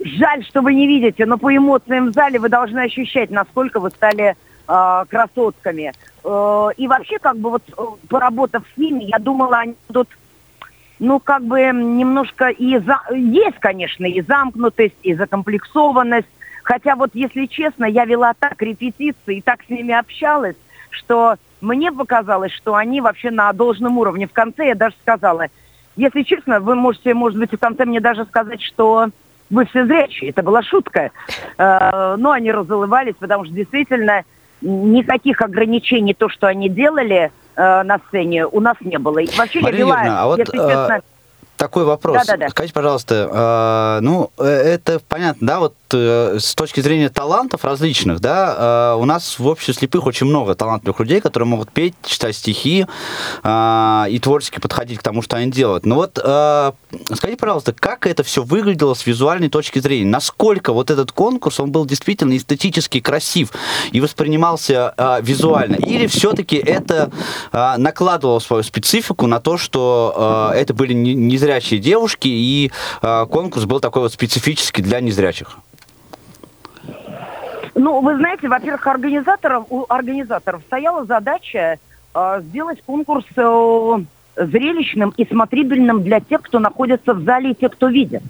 [0.00, 3.90] жаль, что вы не видите, но по эмоциям в зале вы должны ощущать, насколько вы
[3.90, 4.34] стали
[4.66, 5.92] э, красотками.
[6.22, 7.62] И вообще, как бы вот
[8.10, 10.10] поработав с ними, я думала, они будут
[11.00, 13.00] ну, как бы немножко и за...
[13.10, 16.28] есть, конечно, и замкнутость, и закомплексованность.
[16.62, 20.56] Хотя вот, если честно, я вела так репетиции и так с ними общалась,
[20.90, 24.26] что мне показалось, что они вообще на должном уровне.
[24.26, 25.46] В конце я даже сказала,
[25.96, 29.08] если честно, вы можете, может быть, в конце мне даже сказать, что
[29.48, 30.30] вы все зрячие.
[30.30, 31.12] Это была шутка.
[31.56, 34.24] Э, но они разулывались, потому что действительно
[34.60, 39.18] никаких ограничений, то, что они делали, э, на сцене у нас не было.
[39.18, 41.00] И вообще Мария я вела, Юрьевна, а вот, если честно...
[41.60, 42.26] Э, такой вопрос.
[42.26, 42.48] Да, да, да.
[42.48, 48.20] Скажите, пожалуйста, э, ну, э, это понятно, да, вот Э, с точки зрения талантов различных,
[48.20, 52.36] да, э, у нас в обществе слепых очень много талантливых людей, которые могут петь, читать
[52.36, 52.86] стихи
[53.42, 55.86] э, и творчески подходить к тому, что они делают.
[55.86, 60.06] Но вот скажите, пожалуйста, как это все выглядело с визуальной точки зрения?
[60.06, 63.50] Насколько вот этот конкурс, он был действительно эстетически красив
[63.92, 65.76] и воспринимался визуально?
[65.76, 67.10] Или все-таки это
[67.52, 70.92] накладывало свою специфику на то, что это были
[71.50, 75.58] незрячие девушки, и конкурс был такой вот специфический для незрячих?
[77.74, 81.78] Ну, вы знаете, во-первых, организаторов, у организаторов стояла задача
[82.14, 83.98] э, сделать конкурс э,
[84.36, 88.22] зрелищным и смотрибельным для тех, кто находится в зале и тех, кто видит.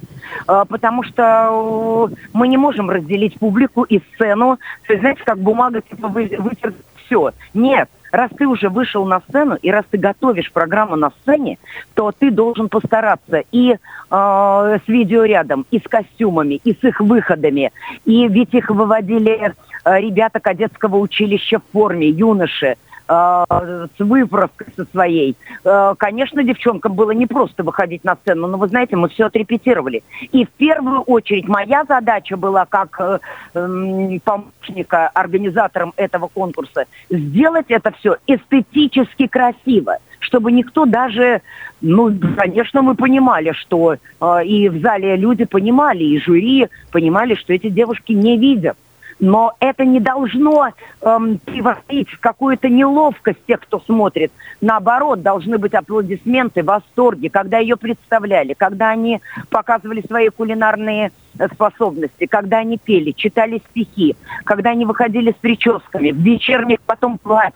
[0.47, 4.59] Э, потому что э, мы не можем разделить публику и сцену.
[4.87, 6.75] То есть, знаете, как бумага типа вы, вытер
[7.07, 7.33] все.
[7.55, 11.59] Нет раз ты уже вышел на сцену, и раз ты готовишь программу на сцене,
[11.94, 13.77] то ты должен постараться и э,
[14.11, 17.73] с видеорядом, и с костюмами, и с их выходами.
[18.05, 19.53] И ведь их выводили
[19.85, 22.77] э, ребята кадетского училища в форме, юноши.
[23.12, 25.37] Э, с выправкой со своей.
[25.64, 30.05] Э, конечно, девчонкам было не просто выходить на сцену, но вы знаете, мы все отрепетировали.
[30.31, 33.18] И в первую очередь моя задача была как э,
[33.55, 41.40] эм, помощника организаторам этого конкурса сделать это все эстетически красиво чтобы никто даже,
[41.81, 43.96] ну, конечно, мы понимали, что
[44.44, 48.77] и в зале люди понимали, и жюри понимали, что эти девушки не видят
[49.21, 50.71] но это не должно
[51.03, 54.33] эм, превратить в какую-то неловкость тех, кто смотрит.
[54.61, 62.27] Наоборот, должны быть аплодисменты, восторги, когда ее представляли, когда они показывали свои кулинарные э, способности,
[62.27, 67.53] когда они пели, читали стихи, когда они выходили с прическами, в вечерних потом платьях,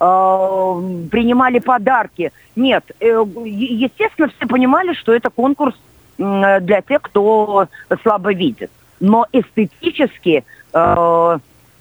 [0.00, 0.04] э,
[1.10, 2.32] принимали подарки.
[2.56, 5.74] Нет, э, естественно, все понимали, что это конкурс
[6.18, 7.68] для тех, кто
[8.02, 8.72] слабо видит.
[8.98, 11.38] Но эстетически Э,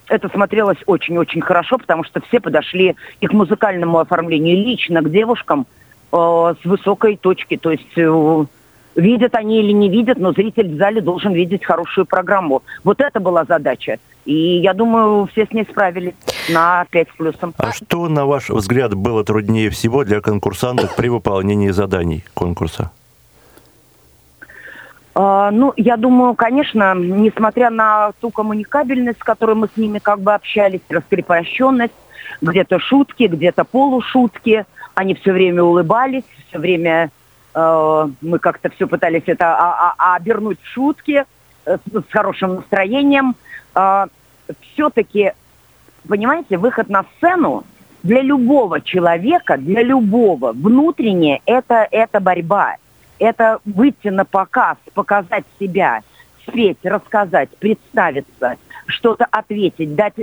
[0.07, 5.65] это смотрелось очень-очень хорошо, потому что все подошли и к музыкальному оформлению лично к девушкам
[6.11, 7.57] э, с высокой точки.
[7.57, 8.45] То есть э,
[8.95, 12.63] видят они или не видят, но зритель в зале должен видеть хорошую программу.
[12.83, 13.99] Вот это была задача.
[14.25, 16.15] И я думаю, все с ней справились
[16.49, 17.53] на 5 с плюсом.
[17.57, 22.91] А что, на ваш взгляд, было труднее всего для конкурсантов при выполнении заданий конкурса?
[25.19, 30.19] А, ну, я думаю, конечно, несмотря на ту коммуникабельность, с которой мы с ними как
[30.19, 31.93] бы общались, раскрепощенность,
[32.39, 37.09] где-то шутки, где-то полушутки, они все время улыбались, все время
[37.55, 41.25] э, мы как-то все пытались это а, а, обернуть в шутки
[41.65, 43.35] э, с, с хорошим настроением.
[43.73, 44.05] Э,
[44.73, 45.31] все-таки,
[46.07, 47.63] понимаете, выход на сцену
[48.03, 52.75] для любого человека, для любого внутренне это, это борьба
[53.19, 56.01] это выйти на показ, показать себя,
[56.47, 60.13] спеть, рассказать, представиться, что-то ответить, дать...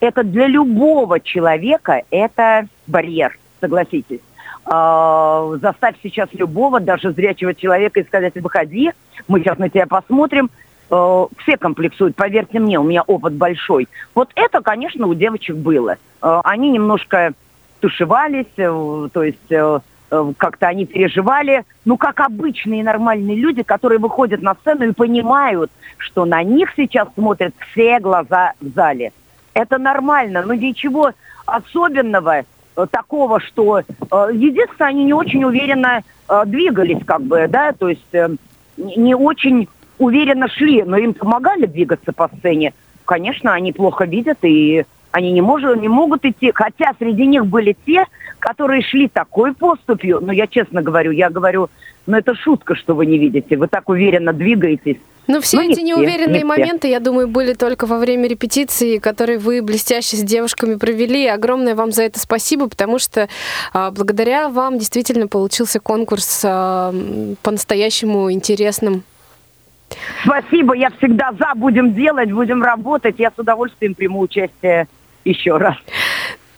[0.00, 4.20] Это для любого человека это барьер, согласитесь.
[4.64, 8.92] А, заставь сейчас любого, даже зрячего человека, и сказать, выходи,
[9.28, 10.50] мы сейчас на тебя посмотрим.
[10.90, 13.88] А, все комплексуют, поверьте мне, у меня опыт большой.
[14.14, 15.96] Вот это, конечно, у девочек было.
[16.22, 17.32] А, они немножко
[17.80, 19.80] тушевались, э, то есть э, Э,
[20.36, 26.24] как-то они переживали, ну, как обычные нормальные люди, которые выходят на сцену и понимают, что
[26.24, 29.12] на них сейчас смотрят все глаза в зале.
[29.54, 31.12] Это нормально, но ничего
[31.46, 33.80] особенного э, такого, что...
[33.80, 36.02] Э, единственное, они не очень уверенно
[36.46, 38.14] двигались, как бы, да, то есть
[38.76, 39.68] не очень
[39.98, 42.72] уверенно шли, но им помогали двигаться по сцене.
[43.04, 47.76] Конечно, они плохо видят и они не, может, не могут идти, хотя среди них были
[47.86, 48.06] те,
[48.38, 51.68] которые шли такой поступью, но я честно говорю, я говорю,
[52.06, 54.98] ну это шутка, что вы не видите, вы так уверенно двигаетесь.
[55.26, 59.38] Ну, все ну, эти неуверенные не моменты, я думаю, были только во время репетиции, которые
[59.38, 61.26] вы блестяще с девушками провели.
[61.26, 63.28] Огромное вам за это спасибо, потому что
[63.72, 66.92] а, благодаря вам действительно получился конкурс а,
[67.42, 69.04] по-настоящему интересным.
[70.24, 73.16] Спасибо, я всегда за, будем делать, будем работать.
[73.18, 74.88] Я с удовольствием приму участие
[75.24, 75.76] еще раз.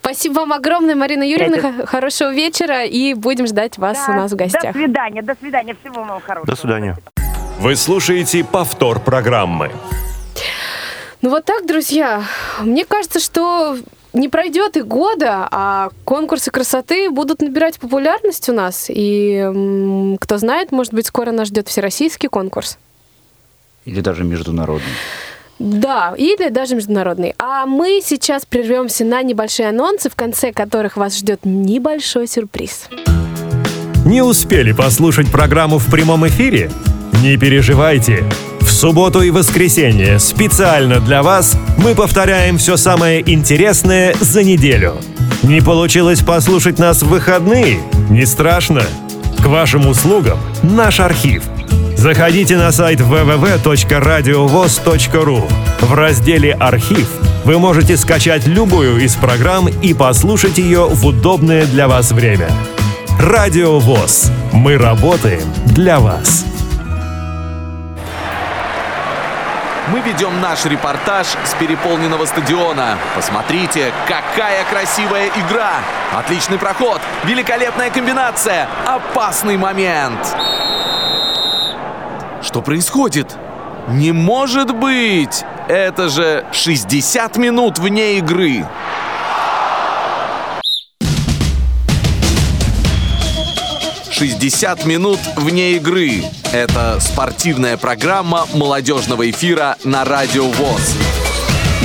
[0.01, 1.57] Спасибо вам огромное, Марина Юрьевна.
[1.57, 1.87] Это...
[1.87, 4.73] Хорошего вечера и будем ждать вас да, у нас в гостях.
[4.73, 5.77] До свидания, до свидания.
[5.81, 6.47] Всего вам хорошего.
[6.47, 6.97] До свидания.
[7.61, 9.71] Вы слушаете повтор программы.
[11.21, 12.25] Ну вот так, друзья.
[12.61, 13.79] Мне кажется, что
[14.13, 18.87] не пройдет и года, а конкурсы красоты будут набирать популярность у нас.
[18.89, 22.77] И кто знает, может быть, скоро нас ждет всероссийский конкурс.
[23.85, 24.93] Или даже международный.
[25.63, 27.35] Да, или даже международный.
[27.39, 32.89] А мы сейчас прервемся на небольшие анонсы, в конце которых вас ждет небольшой сюрприз.
[34.05, 36.69] Не успели послушать программу в прямом эфире?
[37.23, 38.25] Не переживайте.
[38.61, 44.97] В субботу и воскресенье специально для вас мы повторяем все самое интересное за неделю.
[45.45, 47.79] Не получилось послушать нас в выходные?
[48.11, 48.83] Не страшно.
[49.41, 51.45] К вашим услугам наш архив–
[52.03, 55.53] Заходите на сайт www.radiovoz.ru.
[55.83, 57.09] В разделе «Архив»
[57.45, 62.51] вы можете скачать любую из программ и послушать ее в удобное для вас время.
[63.21, 64.33] Радио ВОЗ.
[64.53, 66.45] Мы работаем для вас.
[69.93, 72.99] Мы ведем наш репортаж с переполненного стадиона.
[73.15, 75.75] Посмотрите, какая красивая игра!
[76.19, 80.35] Отличный проход, великолепная комбинация, опасный момент.
[82.43, 83.37] Что происходит?
[83.89, 85.45] Не может быть!
[85.69, 88.67] Это же 60 минут вне игры!
[94.11, 100.97] «60 минут вне игры»— это спортивная программа молодежного эфира на Радио ВОЗ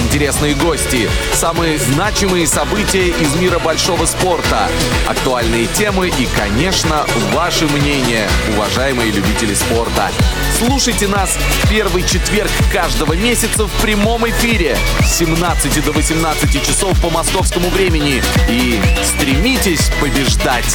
[0.08, 4.70] интересные гости, самые значимые события из мира большого спорта,
[5.06, 10.10] актуальные темы и, конечно, ваше мнение, уважаемые любители спорта.
[10.58, 17.00] Слушайте нас в первый четверг каждого месяца в прямом эфире с 17 до 18 часов
[17.02, 20.74] по московскому времени и стремитесь побеждать!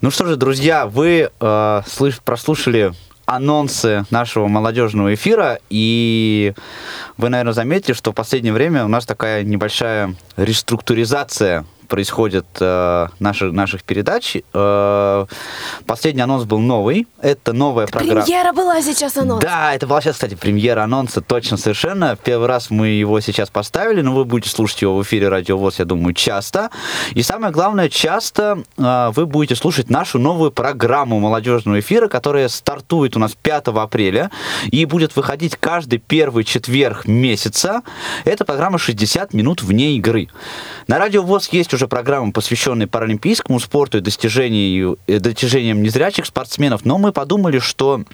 [0.00, 2.92] Ну что же, друзья, вы э, слыш, прослушали
[3.26, 6.54] анонсы нашего молодежного эфира, и
[7.16, 13.52] вы, наверное, заметили, что в последнее время у нас такая небольшая реструктуризация происходит э, наши,
[13.52, 14.38] наших передач.
[14.54, 15.26] Э,
[15.84, 17.06] последний анонс был новый.
[17.20, 18.22] Это новая программа.
[18.22, 19.44] Премьера была сейчас анонс.
[19.44, 22.16] Да, это была сейчас, кстати, премьера анонса, точно, совершенно.
[22.16, 25.80] Первый раз мы его сейчас поставили, но вы будете слушать его в эфире Радио ВОЗ,
[25.80, 26.70] я думаю, часто.
[27.10, 33.16] И самое главное, часто э, вы будете слушать нашу новую программу молодежного эфира, которая стартует
[33.16, 34.30] у нас 5 апреля
[34.70, 37.82] и будет выходить каждый первый четверг месяца.
[38.24, 40.28] Это программа «60 минут вне игры».
[40.86, 47.12] На Радио ВОЗ есть уже программа, посвященная паралимпийскому спорту и достижениям незрячих спортсменов, но мы
[47.12, 48.04] подумали, что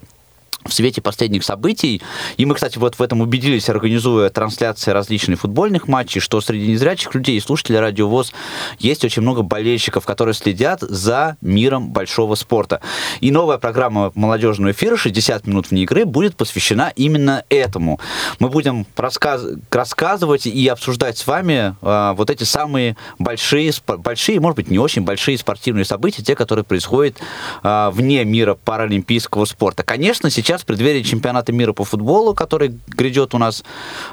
[0.64, 2.02] в свете последних событий,
[2.36, 7.14] и мы, кстати, вот в этом убедились, организуя трансляции различных футбольных матчей, что среди незрячих
[7.14, 8.32] людей и слушателей Радио ВОЗ
[8.78, 12.80] есть очень много болельщиков, которые следят за миром большого спорта.
[13.20, 18.00] И новая программа молодежного эфира «60 минут вне игры» будет посвящена именно этому.
[18.38, 24.56] Мы будем рассказ рассказывать и обсуждать с вами э, вот эти самые большие, большие, может
[24.56, 27.16] быть, не очень большие спортивные события, те, которые происходят
[27.62, 29.82] э, вне мира паралимпийского спорта.
[29.82, 33.62] Конечно, сейчас сейчас, в преддверии чемпионата мира по футболу, который грядет у нас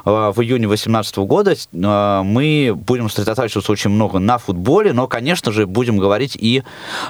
[0.03, 5.53] э, в июне 2018 года, э, мы будем сосредотачиваться очень много на футболе, но, конечно
[5.53, 6.61] же, будем говорить и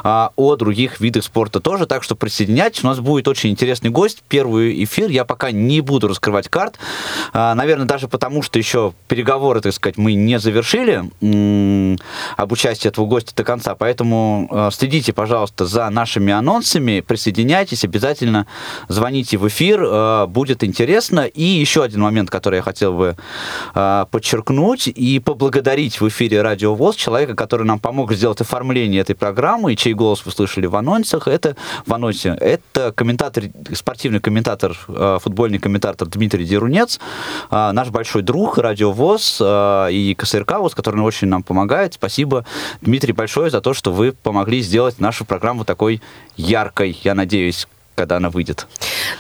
[0.03, 2.83] э, о других видах спорта тоже, так что присоединяйтесь.
[2.83, 4.23] У нас будет очень интересный гость.
[4.27, 5.09] Первый эфир.
[5.09, 6.77] Я пока не буду раскрывать карт.
[7.33, 11.03] Наверное, даже потому, что еще переговоры, так сказать, мы не завершили
[12.37, 18.45] об участии этого гостя до конца, поэтому следите, пожалуйста, за нашими анонсами, присоединяйтесь, обязательно
[18.87, 21.21] звоните звоните в эфир, э, будет интересно.
[21.21, 23.15] И еще один момент, который я хотел бы
[23.73, 29.15] э, подчеркнуть и поблагодарить в эфире Радио ВОЗ человека, который нам помог сделать оформление этой
[29.15, 31.55] программы, и чей голос вы слышали в анонсах, это
[31.85, 32.35] в анонсе.
[32.41, 33.43] Это комментатор,
[33.73, 36.99] спортивный комментатор, э, футбольный комментатор Дмитрий Дерунец,
[37.51, 39.41] наш большой друг Радио ВОЗ
[39.91, 41.93] и КСРК ВОЗ, который очень нам помогает.
[41.93, 42.43] Спасибо,
[42.81, 46.01] Дмитрий, большое за то, что вы помогли сделать нашу программу такой
[46.35, 48.67] яркой, я надеюсь, когда она выйдет.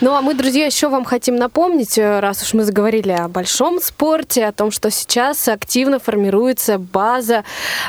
[0.01, 3.81] Ну, а мы, друзья, еще вам хотим напомнить, э, раз уж мы заговорили о большом
[3.81, 7.43] спорте, о том, что сейчас активно формируется база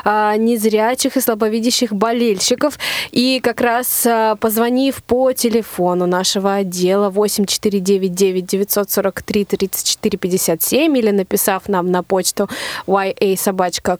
[0.04, 2.78] а, незрячих и слабовидящих болельщиков.
[3.10, 11.68] И как раз а, позвонив по телефону нашего отдела 8499 943 34 57 или написав
[11.68, 12.48] нам на почту
[12.86, 13.98] yasobachka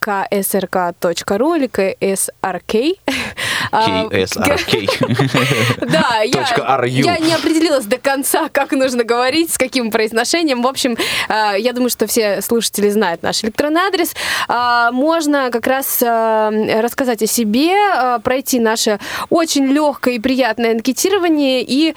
[0.00, 2.98] ksrk.ru или ksrk.
[3.72, 5.86] KSRK.
[5.86, 10.62] Да, я не определилась до конца, как нужно говорить, с каким произношением.
[10.62, 10.96] В общем,
[11.28, 14.14] а, я думаю, что все слушатели знают наш электронный адрес.
[14.48, 17.74] А, можно как раз а, рассказать о себе,
[18.22, 18.98] пройти наше
[19.30, 21.94] очень легкое и приятное анкетирование и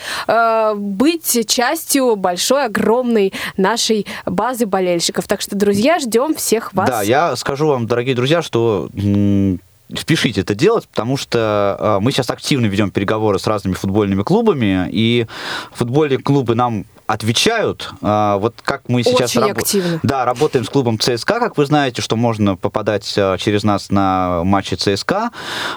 [0.76, 5.28] быть частью большой, огромной нашей базы болельщиков.
[5.28, 6.90] Так что, друзья, ждем всех вас.
[6.90, 8.90] Да, я скажу вам, дорогие друзья, что
[9.98, 14.88] спешите это делать, потому что э, мы сейчас активно ведем переговоры с разными футбольными клубами,
[14.90, 15.28] и
[15.74, 17.90] футбольные клубы нам отвечают.
[18.02, 19.58] А, вот как мы сейчас Очень раб...
[19.58, 20.00] активно.
[20.02, 24.46] Да, работаем с клубом ЦСКА, как вы знаете, что можно попадать а, через нас на
[24.46, 25.32] матчи ЦСКА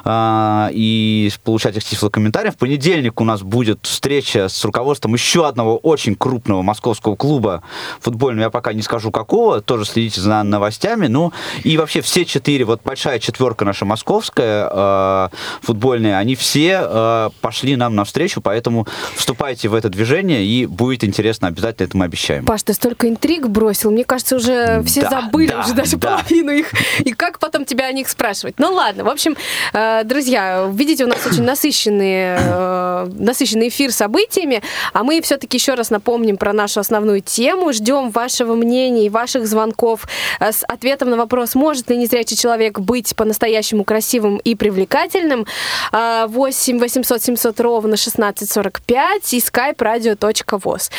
[0.05, 2.51] а, и получать их тифлокомментарии.
[2.51, 7.65] В понедельник у нас будет встреча с руководством еще одного очень крупного московского клуба
[8.01, 11.09] футбольного, я пока не скажу какого, тоже следите за новостями.
[11.09, 11.33] Ну
[11.65, 15.31] и вообще все четыре, вот большая четверка наша московская
[15.63, 21.49] футбольная, они все пошли нам навстречу, поэтому вступайте в это движение и будет интересно интересно,
[21.49, 22.45] обязательно это мы обещаем.
[22.45, 26.19] Паш, ты столько интриг бросил, мне кажется, уже все да, забыли, да, уже даже да.
[26.19, 26.71] половину их.
[27.01, 28.57] И как потом тебя о них спрашивать?
[28.59, 29.35] Ну ладно, в общем,
[29.73, 34.63] э, друзья, видите, у нас очень насыщенный, э, насыщенный эфир событиями,
[34.93, 39.47] а мы все-таки еще раз напомним про нашу основную тему, ждем вашего мнения и ваших
[39.47, 40.07] звонков
[40.41, 45.47] э, с ответом на вопрос, может ли незрячий человек быть по-настоящему красивым и привлекательным.
[45.93, 50.91] 8 800 700 ровно 1645 и skype radio.voz.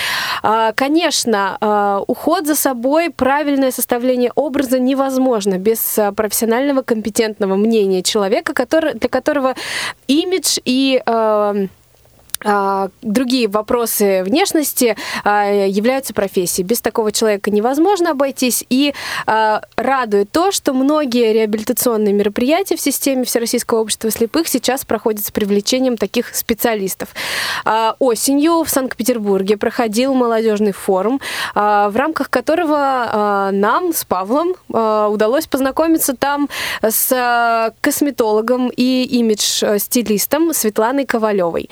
[0.44, 8.04] А, конечно, а, уход за собой, правильное составление образа невозможно без а, профессионального компетентного мнения
[8.04, 9.56] человека, который, для которого
[10.08, 11.02] имидж и
[13.02, 16.66] другие вопросы внешности а, являются профессией.
[16.66, 18.64] Без такого человека невозможно обойтись.
[18.70, 18.94] И
[19.26, 25.32] а, радует то, что многие реабилитационные мероприятия в системе Всероссийского общества слепых сейчас проходят с
[25.32, 27.10] привлечением таких специалистов.
[28.00, 31.20] Осенью в Санкт-Петербурге проходил молодежный форум,
[31.54, 36.50] в рамках которого нам с Павлом удалось познакомиться там
[36.82, 41.70] с косметологом и имидж-стилистом Светланой Ковалевой.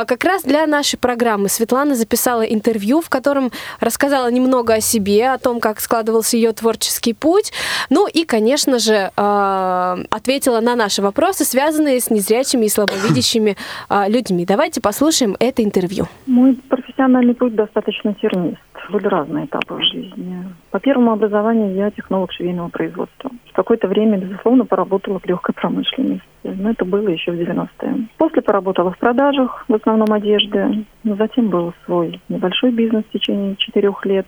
[0.00, 5.30] А, как раз для нашей программы Светлана записала интервью, в котором рассказала немного о себе,
[5.30, 7.52] о том, как складывался ее творческий путь.
[7.90, 13.56] Ну и, конечно же, а, ответила на наши вопросы, связанные с незрячими и слабовидящими
[13.88, 14.46] а, людьми.
[14.46, 16.06] Давайте послушаем это интервью.
[16.26, 18.58] Мой профессиональный путь достаточно тернист.
[18.90, 20.44] Были разные этапы в жизни.
[20.70, 23.30] По первому образованию я технолог швейного производства.
[23.50, 26.24] В какое-то время, безусловно, поработала в легкой промышленности.
[26.42, 28.08] Но это было еще в 90-е.
[28.16, 30.84] После поработала в продажах, в основном одежды.
[31.04, 34.26] Но затем был свой небольшой бизнес в течение четырех лет.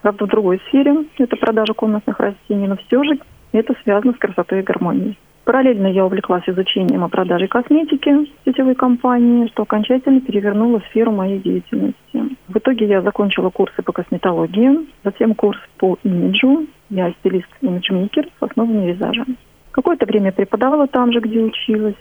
[0.00, 1.04] Правда, в другой сфере.
[1.18, 2.66] Это продажа комнатных растений.
[2.66, 3.18] Но все же
[3.52, 5.18] это связано с красотой и гармонией.
[5.44, 11.40] Параллельно я увлеклась изучением о продаже косметики в сетевой компании, что окончательно перевернуло сферу моей
[11.40, 12.36] деятельности.
[12.46, 16.66] В итоге я закончила курсы по косметологии, затем курс по имиджу.
[16.90, 19.24] Я стилист-имиджмейкер с основами визажа.
[19.72, 21.96] Какое-то время преподавала там же, где училась,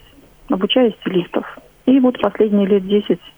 [0.50, 1.58] обучая стилистов.
[1.88, 2.84] И вот последние лет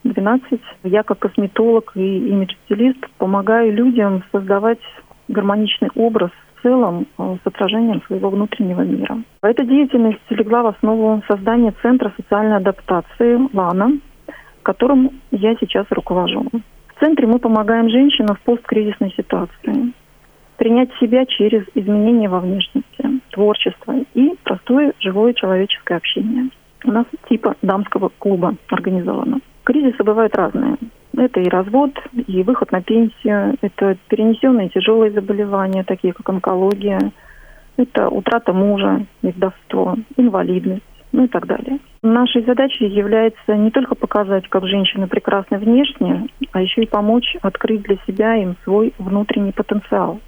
[0.04, 4.82] 10-12 я как косметолог и имидж-стилист помогаю людям создавать
[5.30, 6.32] гармоничный образ
[6.64, 9.20] целом э, с отражением своего внутреннего мира.
[9.44, 14.00] Эта деятельность легла в основу создания Центра социальной адаптации «ЛАНА»,
[14.64, 16.46] которым я сейчас руковожу.
[16.96, 19.94] В центре мы помогаем женщинам в посткризисной ситуации
[20.58, 26.50] принять себя через изменения во внешности, творчество и простое живое человеческое общение.
[26.86, 29.40] У нас типа дамского клуба организовано.
[29.64, 30.78] Кризисы бывают разные.
[31.16, 31.92] Это и развод,
[32.28, 37.12] и выход на пенсию, это перенесенные тяжелые заболевания, такие как онкология,
[37.78, 41.80] это утрата мужа, вдовство, инвалидность, ну и так далее.
[42.02, 47.84] Нашей задачей является не только показать, как женщины прекрасны внешне, а еще и помочь открыть
[47.84, 50.20] для себя им свой внутренний потенциал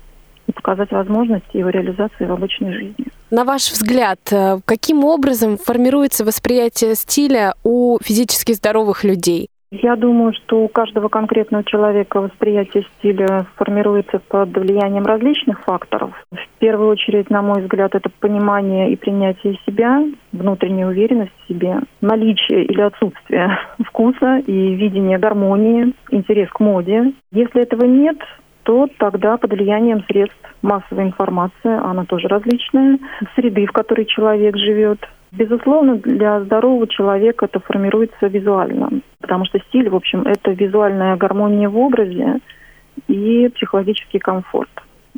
[0.48, 3.08] и показать возможности его реализации в обычной жизни.
[3.32, 9.50] На ваш взгляд, э, каким образом формируется восприятие стиля у физически здоровых людей?
[9.72, 16.12] Я думаю, что у каждого конкретного человека восприятие стиля формируется под влиянием различных факторов.
[16.32, 21.80] В первую очередь, на мой взгляд, это понимание и принятие себя, внутренняя уверенность в себе,
[22.02, 27.14] наличие или отсутствие вкуса и видение гармонии, интерес к моде.
[27.32, 28.18] Если этого нет,
[28.64, 32.98] то тогда под влиянием средств массовой информации, она тоже различная,
[33.36, 35.00] среды, в которой человек живет,
[35.32, 41.68] Безусловно, для здорового человека это формируется визуально, потому что стиль, в общем, это визуальная гармония
[41.68, 42.40] в образе
[43.08, 44.70] и психологический комфорт.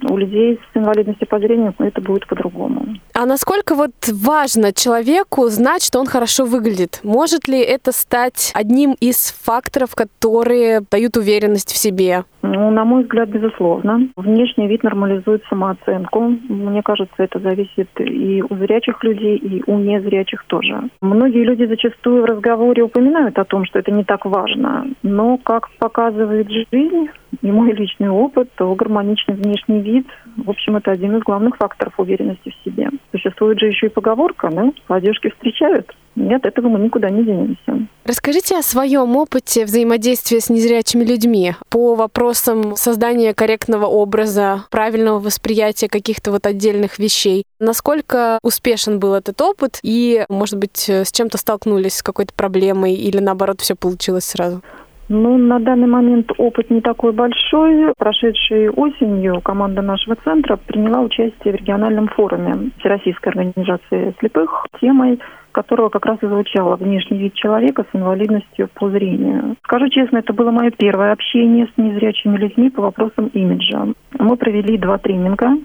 [0.10, 2.98] У людей с инвалидностью по зрению это будет по-другому.
[3.20, 7.00] А насколько вот важно человеку знать, что он хорошо выглядит?
[7.02, 12.26] Может ли это стать одним из факторов, которые дают уверенность в себе?
[12.44, 14.08] Ну, на мой взгляд, безусловно.
[14.16, 16.36] Внешний вид нормализует самооценку.
[16.48, 20.84] Мне кажется, это зависит и у зрячих людей, и у незрячих тоже.
[21.02, 24.86] Многие люди зачастую в разговоре упоминают о том, что это не так важно.
[25.02, 27.10] Но, как показывает жизнь
[27.42, 30.08] и мой личный опыт, то гармоничный внешний вид,
[30.38, 32.90] в общем, это один из главных факторов уверенности в себе.
[33.12, 34.72] Существует же еще и поговорка, да?
[34.88, 35.96] Одежки встречают.
[36.16, 37.88] Нет, этого мы никуда не денемся.
[38.04, 45.88] Расскажите о своем опыте взаимодействия с незрячими людьми по вопросам создания корректного образа, правильного восприятия
[45.88, 47.44] каких-то вот отдельных вещей.
[47.60, 53.20] Насколько успешен был этот опыт и, может быть, с чем-то столкнулись, с какой-то проблемой или
[53.20, 54.64] наоборот все получилось сразу?
[55.10, 57.94] Ну, на данный момент опыт не такой большой.
[57.98, 65.20] Прошедшей осенью команда нашего центра приняла участие в региональном форуме Всероссийской организации слепых темой
[65.54, 69.56] которого как раз и звучало внешний вид человека с инвалидностью по зрению.
[69.64, 73.88] Скажу честно, это было мое первое общение с незрячими людьми по вопросам имиджа.
[74.20, 75.58] Мы провели два тренинга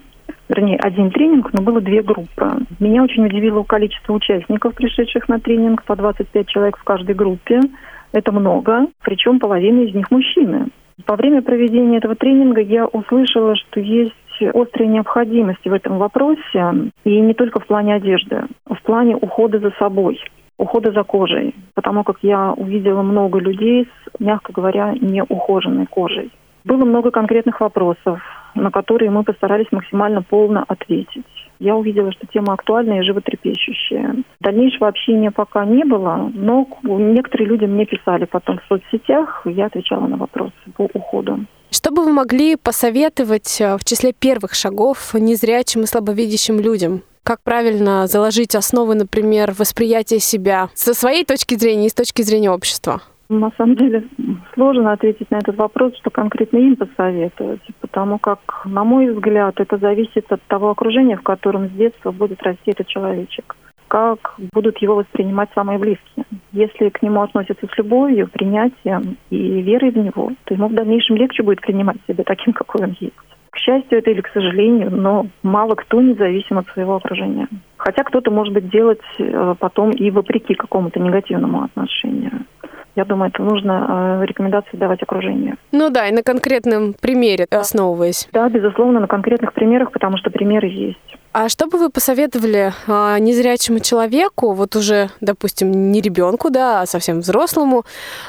[0.49, 2.47] вернее, один тренинг, но было две группы.
[2.79, 7.59] Меня очень удивило количество участников, пришедших на тренинг, по 25 человек в каждой группе.
[8.13, 10.67] Это много, причем половина из них мужчины.
[11.05, 14.13] Во время проведения этого тренинга я услышала, что есть
[14.53, 19.71] острая необходимость в этом вопросе, и не только в плане одежды, в плане ухода за
[19.79, 20.19] собой
[20.57, 26.31] ухода за кожей, потому как я увидела много людей с, мягко говоря, неухоженной кожей.
[26.63, 28.21] Было много конкретных вопросов,
[28.55, 31.25] на которые мы постарались максимально полно ответить.
[31.63, 34.17] Я увидела, что тема актуальная и животрепещущая.
[34.41, 40.05] Дальнейшего общения пока не было, но некоторые люди мне писали потом в соцсетях, я отвечала
[40.07, 41.45] на вопросы по уходу.
[41.71, 47.01] Что бы вы могли посоветовать э, в числе первых шагов незрячим и слабовидящим людям?
[47.23, 52.51] Как правильно заложить основы, например, восприятия себя со своей точки зрения и с точки зрения
[52.51, 53.01] общества?
[53.39, 54.03] На самом деле
[54.53, 59.77] сложно ответить на этот вопрос, что конкретно им посоветовать, потому как, на мой взгляд, это
[59.77, 63.55] зависит от того окружения, в котором с детства будет расти этот человечек
[63.89, 66.25] как будут его воспринимать самые близкие.
[66.51, 71.15] Если к нему относятся с любовью, принятием и верой в него, то ему в дальнейшем
[71.15, 73.13] легче будет принимать себя таким, какой он есть.
[73.51, 77.47] К счастью это или к сожалению, но мало кто независим от своего окружения.
[77.77, 82.45] Хотя кто-то может быть делать э, потом и вопреки какому-то негативному отношению.
[82.95, 85.57] Я думаю, это нужно э, рекомендации давать окружению.
[85.71, 88.29] Ну да, и на конкретном примере основываясь.
[88.31, 91.17] Да, безусловно, на конкретных примерах, потому что примеры есть.
[91.33, 96.85] А что бы вы посоветовали э, незрячему человеку, вот уже, допустим, не ребенку, да, а
[96.85, 97.83] совсем взрослому,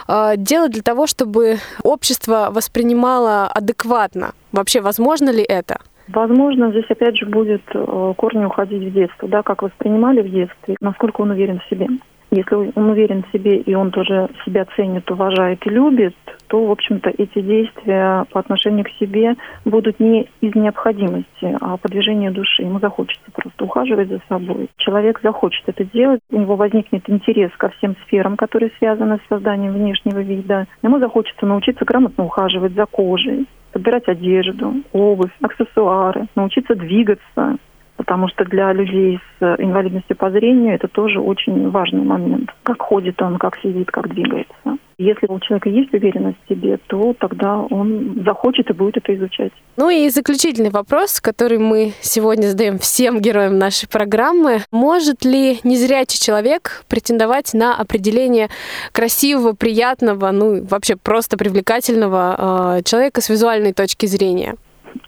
[0.09, 4.33] э, делать для того, чтобы общество воспринимало адекватно?
[4.53, 5.77] Вообще, возможно ли это?
[6.09, 10.77] Возможно, здесь опять же будет э, корни уходить в детство, да, как воспринимали в детстве,
[10.81, 11.89] насколько он уверен в себе.
[12.31, 16.14] Если он уверен в себе и он тоже себя ценит, уважает и любит,
[16.49, 21.89] то, в общем-то, эти действия по отношению к себе будут не из необходимости, а по
[21.89, 22.62] движению души.
[22.62, 24.68] Ему захочется просто ухаживать за собой.
[24.77, 29.72] Человек захочет это делать, у него возникнет интерес ко всем сферам, которые связаны с созданием
[29.72, 30.66] внешнего вида.
[30.83, 37.57] Ему захочется научиться грамотно ухаживать за кожей, подбирать одежду, обувь, аксессуары, научиться двигаться,
[37.97, 42.51] потому что для людей с инвалидностью по зрению это тоже очень важный момент.
[42.63, 44.55] Как ходит он, как сидит, как двигается.
[44.97, 49.51] Если у человека есть уверенность в себе, то тогда он захочет и будет это изучать.
[49.77, 54.59] Ну и заключительный вопрос, который мы сегодня задаем всем героям нашей программы.
[54.71, 58.49] Может ли незрячий человек претендовать на определение
[58.93, 64.55] красивого, приятного, ну вообще просто привлекательного э, человека с визуальной точки зрения?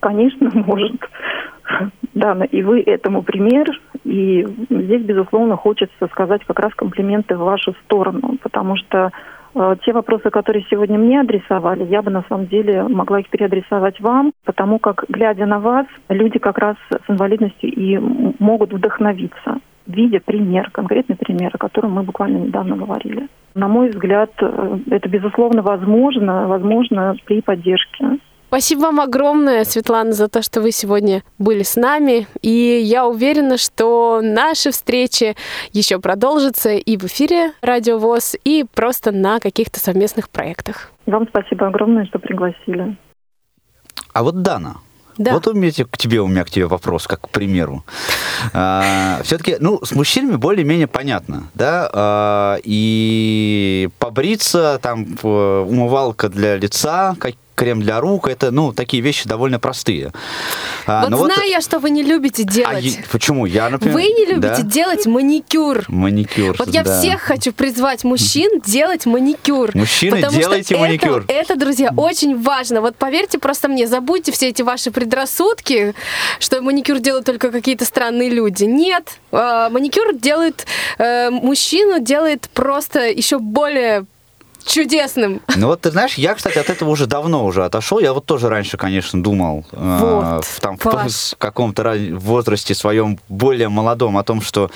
[0.01, 1.01] Конечно, может.
[2.14, 3.68] Да, и вы этому пример.
[4.04, 9.10] И здесь, безусловно, хочется сказать как раз комплименты в вашу сторону, потому что
[9.54, 14.00] э, те вопросы, которые сегодня мне адресовали, я бы на самом деле могла их переадресовать
[14.00, 17.98] вам, потому как, глядя на вас, люди как раз с инвалидностью и
[18.38, 23.28] могут вдохновиться, видя пример, конкретный пример, о котором мы буквально недавно говорили.
[23.54, 28.18] На мой взгляд, э, это, безусловно, возможно, возможно при поддержке
[28.57, 32.26] Спасибо вам огромное, Светлана, за то, что вы сегодня были с нами.
[32.40, 35.36] И я уверена, что наши встречи
[35.72, 40.90] еще продолжатся и в эфире Радио ВОЗ, и просто на каких-то совместных проектах.
[41.04, 42.96] Вам спасибо огромное, что пригласили.
[44.14, 44.76] А вот Дана,
[45.18, 45.32] Да.
[45.32, 47.84] Вот у меня к тебе, у меня к тебе вопрос, как к примеру.
[49.22, 57.34] все-таки, ну, с мужчинами более-менее понятно, да, А, и побриться, там, умывалка для лица, как
[57.57, 60.12] крем для рук, это, ну, такие вещи довольно простые.
[60.86, 62.84] А, вот но знаю я, что вы не любите а делать.
[62.84, 63.46] е- почему?
[63.46, 63.94] Я, например...
[63.96, 65.84] Вы не любите да, делать маникюр.
[65.88, 66.54] Маникюр.
[66.59, 67.00] Вот я да.
[67.00, 69.70] всех хочу призвать мужчин делать маникюр.
[69.74, 71.24] Мужчины, делайте это- маникюр.
[71.26, 72.80] Это, друзья, очень важно.
[72.80, 75.94] Вот поверьте просто мне, забудьте все эти ваши предрассудки,
[76.38, 78.64] что маникюр делают только какие-то странные люди.
[78.64, 80.66] Нет, э, маникюр делает
[80.98, 84.04] э, мужчину, делает просто еще более
[84.66, 85.40] чудесным.
[85.56, 87.98] Ну вот ты знаешь, я, кстати, от этого уже давно уже отошел.
[88.00, 90.94] Я вот тоже раньше, конечно, думал э, Вот, в, там, в Паш.
[90.94, 94.70] том- с каком-то ра- возрасте своем более молодом о том, что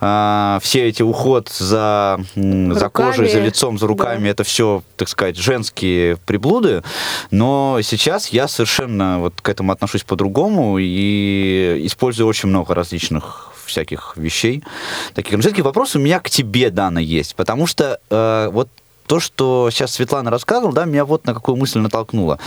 [0.00, 4.82] э, все эти уход за, м, за Руками, кожей, за лицом, за руками, это все,
[4.96, 6.82] так сказать, женские приблуды.
[7.30, 14.12] Но сейчас я совершенно вот к этому отношусь по-другому и использую очень много различных всяких
[14.16, 14.62] вещей.
[15.14, 15.32] Таких.
[15.32, 17.34] Но все-таки вопрос у меня к тебе, Дана, есть.
[17.34, 18.68] Потому что э, вот
[19.06, 22.38] то, что сейчас Светлана рассказывала, да, меня вот на какую мысль натолкнуло.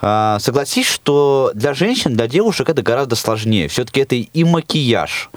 [0.00, 3.68] А, согласись, что для женщин, для девушек это гораздо сложнее.
[3.68, 5.30] Все-таки это и макияж,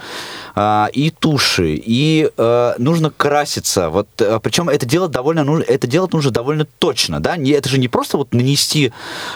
[0.56, 3.90] а, и туши, и э, нужно краситься.
[3.90, 7.38] Вот, э, причем это делать довольно нужно, это делать нужно довольно точно, да.
[7.38, 8.92] Не, это же не просто вот нанести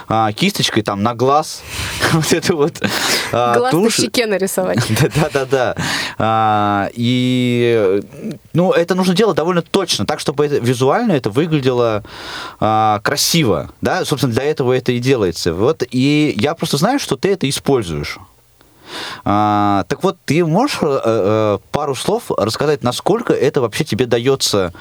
[0.07, 1.61] а, кисточкой там на глаз
[2.13, 2.82] вот это вот
[3.32, 3.95] а, Глаз на тушь.
[3.95, 4.80] щеке нарисовать.
[5.16, 5.76] Да, да, да.
[6.18, 8.01] А, и
[8.53, 12.03] ну, это нужно делать довольно точно, так, чтобы это, визуально это выглядело
[12.59, 13.72] а, красиво.
[13.82, 15.53] Да, собственно, для этого это и делается.
[15.53, 18.18] Вот, и я просто знаю, что ты это используешь.
[19.24, 24.74] А, так вот, ты можешь э, э, пару слов рассказать, насколько это вообще тебе дается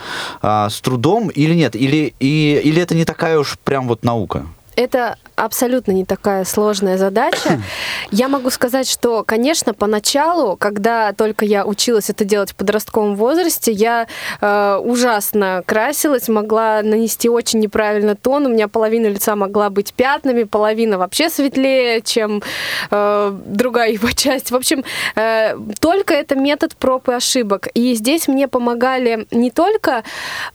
[0.42, 1.76] а, с трудом или нет?
[1.76, 4.46] Или, и, или это не такая уж прям вот наука?
[4.76, 7.60] Это абсолютно не такая сложная задача.
[8.10, 13.72] Я могу сказать, что, конечно, поначалу, когда только я училась это делать в подростковом возрасте,
[13.72, 14.06] я
[14.40, 20.44] э, ужасно красилась, могла нанести очень неправильно тон, у меня половина лица могла быть пятнами,
[20.44, 22.42] половина вообще светлее, чем
[22.90, 24.50] э, другая его часть.
[24.50, 24.84] В общем,
[25.16, 27.68] э, только это метод проб и ошибок.
[27.74, 30.04] И здесь мне помогали не только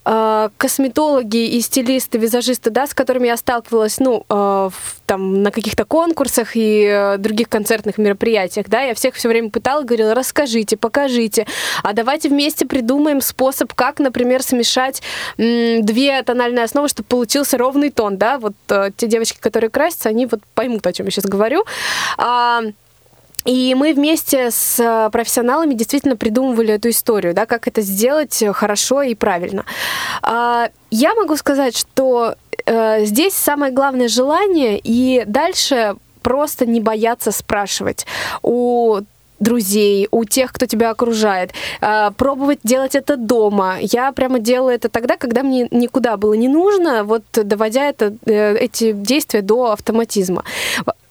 [0.06, 5.44] э, косметологи и стилисты, визажисты, да, с которыми я сталкивалась, ну, ну, э, в, там,
[5.44, 10.16] на каких-то конкурсах и э, других концертных мероприятиях, да, я всех все время пытала, говорила,
[10.16, 11.46] расскажите, покажите,
[11.84, 15.04] а давайте вместе придумаем способ, как, например, смешать
[15.38, 20.26] две тональные основы, чтобы получился ровный тон, да, вот э, те девочки, которые красятся, они
[20.26, 21.66] вот поймут, о чем я сейчас говорю.
[22.18, 22.64] А,
[23.46, 29.14] и мы вместе с профессионалами действительно придумывали эту историю, да, как это сделать хорошо и
[29.14, 29.66] правильно.
[30.24, 32.36] А, я могу сказать, что
[33.06, 38.06] здесь самое главное желание, и дальше просто не бояться спрашивать
[38.42, 39.00] у
[39.40, 43.78] друзей, у тех, кто тебя окружает, э, пробовать делать это дома.
[43.80, 48.92] Я прямо делаю это тогда, когда мне никуда было не нужно, вот доводя это, эти
[48.92, 50.44] действия до автоматизма.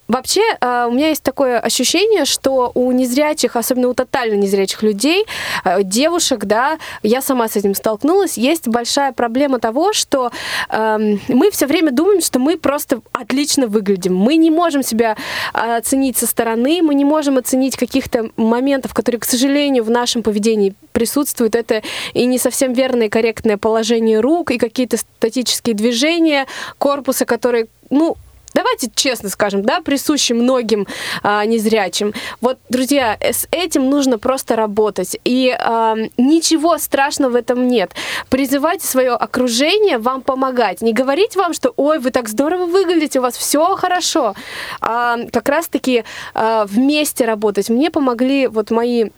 [0.08, 5.26] Вообще, э, у меня есть такое ощущение, что у незрячих, особенно у тотально незрячих людей,
[5.64, 10.30] э, девушек, да, я сама с этим столкнулась, есть большая проблема того, что
[10.70, 14.16] э, мы все время думаем, что мы просто отлично выглядим.
[14.16, 15.16] Мы не можем себя
[15.52, 20.74] оценить со стороны, мы не можем оценить каких-то моментов, которые, к сожалению, в нашем поведении
[20.92, 21.54] присутствуют.
[21.54, 21.82] Это
[22.14, 26.46] и не совсем верное и корректное положение рук, и какие-то статические движения
[26.78, 28.16] корпуса, которые ну,
[28.54, 30.86] давайте честно скажем, да, присущи многим
[31.22, 32.12] а, незрячим.
[32.40, 35.18] Вот, друзья, с этим нужно просто работать.
[35.24, 37.92] И а, ничего страшного в этом нет.
[38.28, 40.80] Призывайте свое окружение вам помогать.
[40.82, 44.34] Не говорить вам, что ой, вы так здорово выглядите, у вас все хорошо.
[44.80, 47.68] А, как раз-таки а, вместе работать.
[47.68, 49.10] Мне помогли вот мои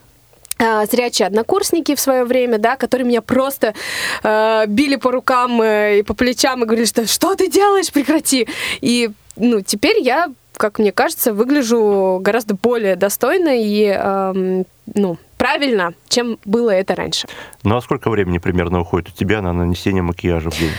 [0.90, 3.74] зрячие однокурсники в свое время, да, которые меня просто
[4.22, 8.46] э, били по рукам э, и по плечам и говорили, что что ты делаешь, прекрати.
[8.80, 15.94] И ну, теперь я, как мне кажется, выгляжу гораздо более достойно и, эм, ну, правильно,
[16.08, 17.26] чем было это раньше.
[17.62, 20.72] Ну а сколько времени примерно уходит у тебя на нанесение макияжа в день?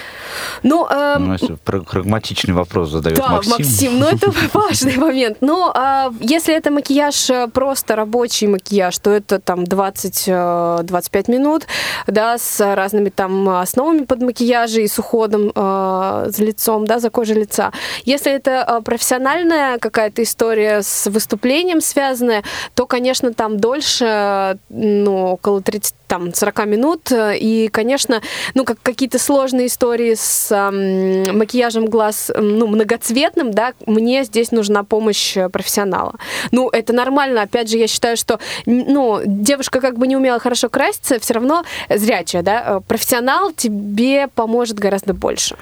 [0.64, 1.28] Ну, эм...
[1.28, 3.52] ну если прагматичный вопрос задает да, Максим.
[3.52, 5.38] Максим, ну это важный момент.
[5.42, 10.86] Ну, а если это макияж э, просто рабочий макияж, то это там 20-25
[11.28, 11.68] э, минут,
[12.06, 17.10] да, с разными там основами под макияжи и с уходом э, за лицом, да, за
[17.10, 17.72] кожей лица.
[18.06, 22.44] Если это э, профессиональная какая-то история с выступлением связанная,
[22.76, 27.12] то, конечно, там дольше, ну, около 30 там 40 минут.
[27.12, 28.22] И, конечно,
[28.54, 34.84] ну, как какие-то сложные истории с эм, макияжем глаз ну, многоцветным, да, мне здесь нужна
[34.84, 36.16] помощь профессионала.
[36.52, 37.44] Ну, это нормально.
[37.44, 41.64] Опять же, я считаю, что ну, девушка как бы не умела хорошо краситься, все равно
[41.90, 45.56] зрячая, да, профессионал тебе поможет гораздо больше.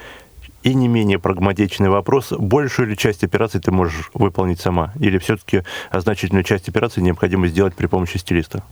[0.62, 4.92] И не менее прагматичный вопрос, большую ли часть операций ты можешь выполнить сама?
[5.00, 8.62] Или все-таки значительную часть операций необходимо сделать при помощи стилиста?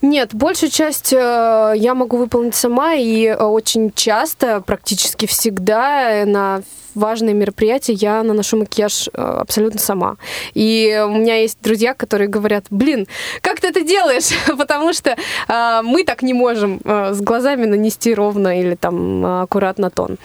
[0.00, 6.62] Нет, большую часть э, я могу выполнить сама, и э, очень часто, практически всегда на
[6.94, 10.16] важные мероприятия я наношу макияж э, абсолютно сама.
[10.54, 13.06] И у меня есть друзья, которые говорят, блин,
[13.40, 14.30] как ты это делаешь?
[14.58, 15.16] Потому что
[15.48, 20.18] э, мы так не можем э, с глазами нанести ровно или там аккуратно тон.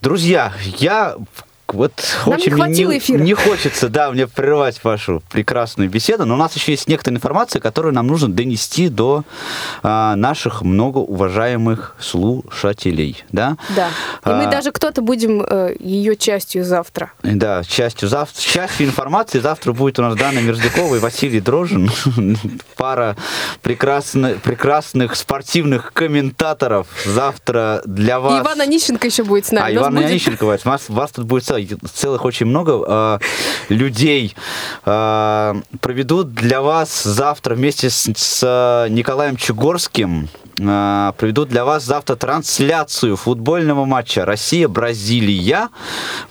[0.00, 1.16] Друзья, я
[1.74, 1.92] вот
[2.26, 3.18] Нам очень не, не, эфира.
[3.22, 7.60] не хочется, да, мне прерывать вашу прекрасную беседу, но у нас еще есть некоторая информация,
[7.60, 9.24] которую нам нужно донести до
[9.82, 13.56] а, наших многоуважаемых слушателей, да?
[13.76, 13.88] Да.
[14.24, 17.12] И мы А, даже кто-то будем э, ее частью завтра.
[17.22, 18.32] Да, частью, зав...
[18.32, 21.90] частью информации завтра будет у нас Дана Мерзлякова и Василий Дрожин.
[22.76, 23.16] Пара
[23.62, 24.36] прекрасно...
[24.42, 28.44] прекрасных спортивных комментаторов завтра для И вас.
[28.44, 29.66] Ивана Нищенко еще будет с нами.
[29.66, 33.18] А У нас Иван будет- вас- вас тут будет целых, очень много э,
[33.68, 34.34] людей.
[34.84, 40.28] Э, проведут для вас завтра вместе с, с Николаем Чугорским
[40.58, 45.68] проведут для вас завтра трансляцию футбольного матча Россия-Бразилия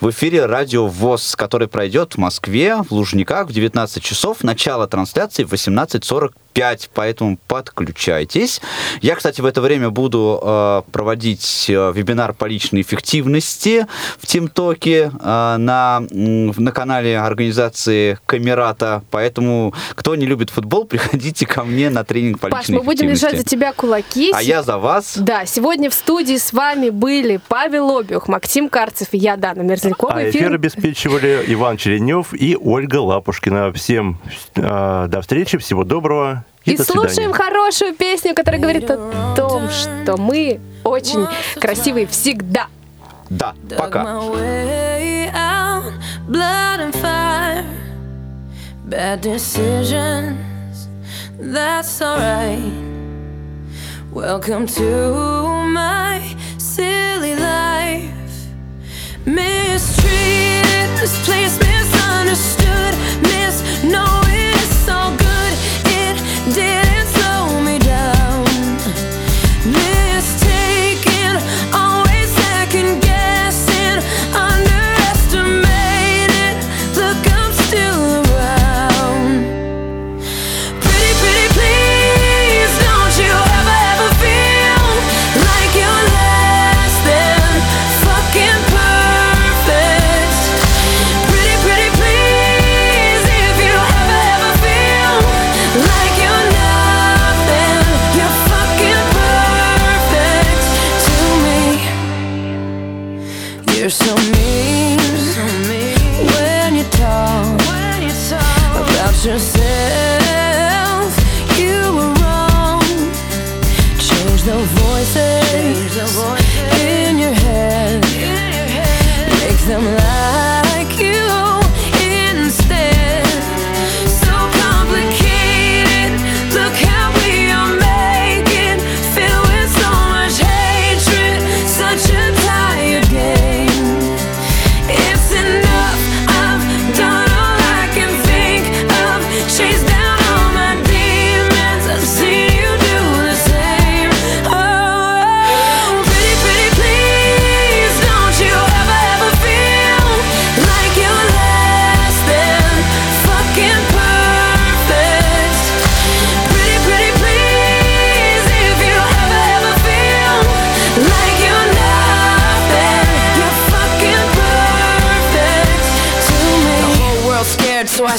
[0.02, 4.44] в эфире Радио ВОЗ, который пройдет в Москве, в Лужниках в 19 часов.
[4.44, 8.62] Начало трансляции в 18.45, поэтому подключайтесь.
[9.02, 13.88] Я, кстати, в это время буду э, проводить э, вебинар по личной эффективности
[14.20, 21.64] в ТимТоке э, на, на канале организации Камерата, поэтому кто не любит футбол, приходите ко
[21.64, 23.26] мне на тренинг по Паш, личной мы будем эффективности.
[23.26, 24.17] лежать за тебя кулаки.
[24.34, 25.18] А я за вас.
[25.18, 30.14] Да, сегодня в студии с вами были Павел Обиух, Максим Карцев и я, Дана Мерзлякова.
[30.14, 33.72] А эфир обеспечивали Иван Черенев и Ольга Лапушкина.
[33.74, 34.20] Всем
[34.56, 37.34] э, до встречи, всего доброго и, И слушаем свидания.
[37.34, 41.26] хорошую песню, которая говорит о том, что мы очень
[41.60, 42.68] красивые всегда.
[43.30, 44.22] Да, пока.
[48.90, 50.88] bad decisions,
[51.40, 52.97] that's alright.
[54.18, 58.10] Welcome to my silly life,
[59.28, 60.90] mistreated.
[60.98, 65.54] This place misunderstood, misknowing it's all good.
[65.86, 66.18] It
[66.56, 68.48] didn't slow me down.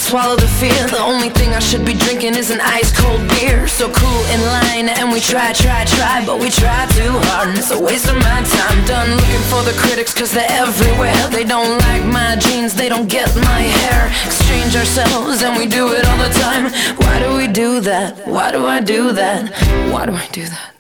[0.09, 0.89] Swallow the fear.
[0.89, 3.69] The only thing I should be drinking is an ice cold beer.
[3.69, 7.59] So cool in line, and we try, try, try, but we try too hard, and
[7.59, 8.79] it's a waste of my time.
[8.87, 11.21] Done looking for the critics, cause they're everywhere.
[11.29, 14.09] They don't like my jeans, they don't get my hair.
[14.25, 16.65] Exchange ourselves, and we do it all the time.
[16.97, 18.27] Why do we do that?
[18.27, 19.53] Why do I do that?
[19.93, 20.73] Why do I do that?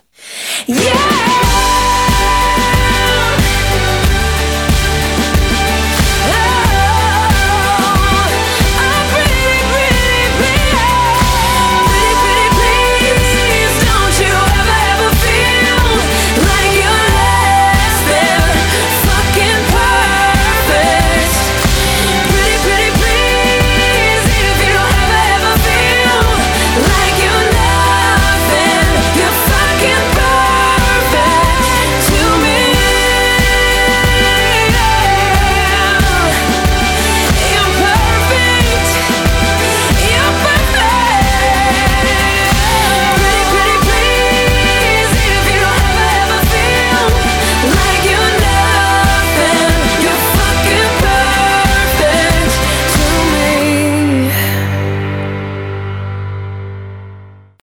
[0.66, 1.38] Yeah!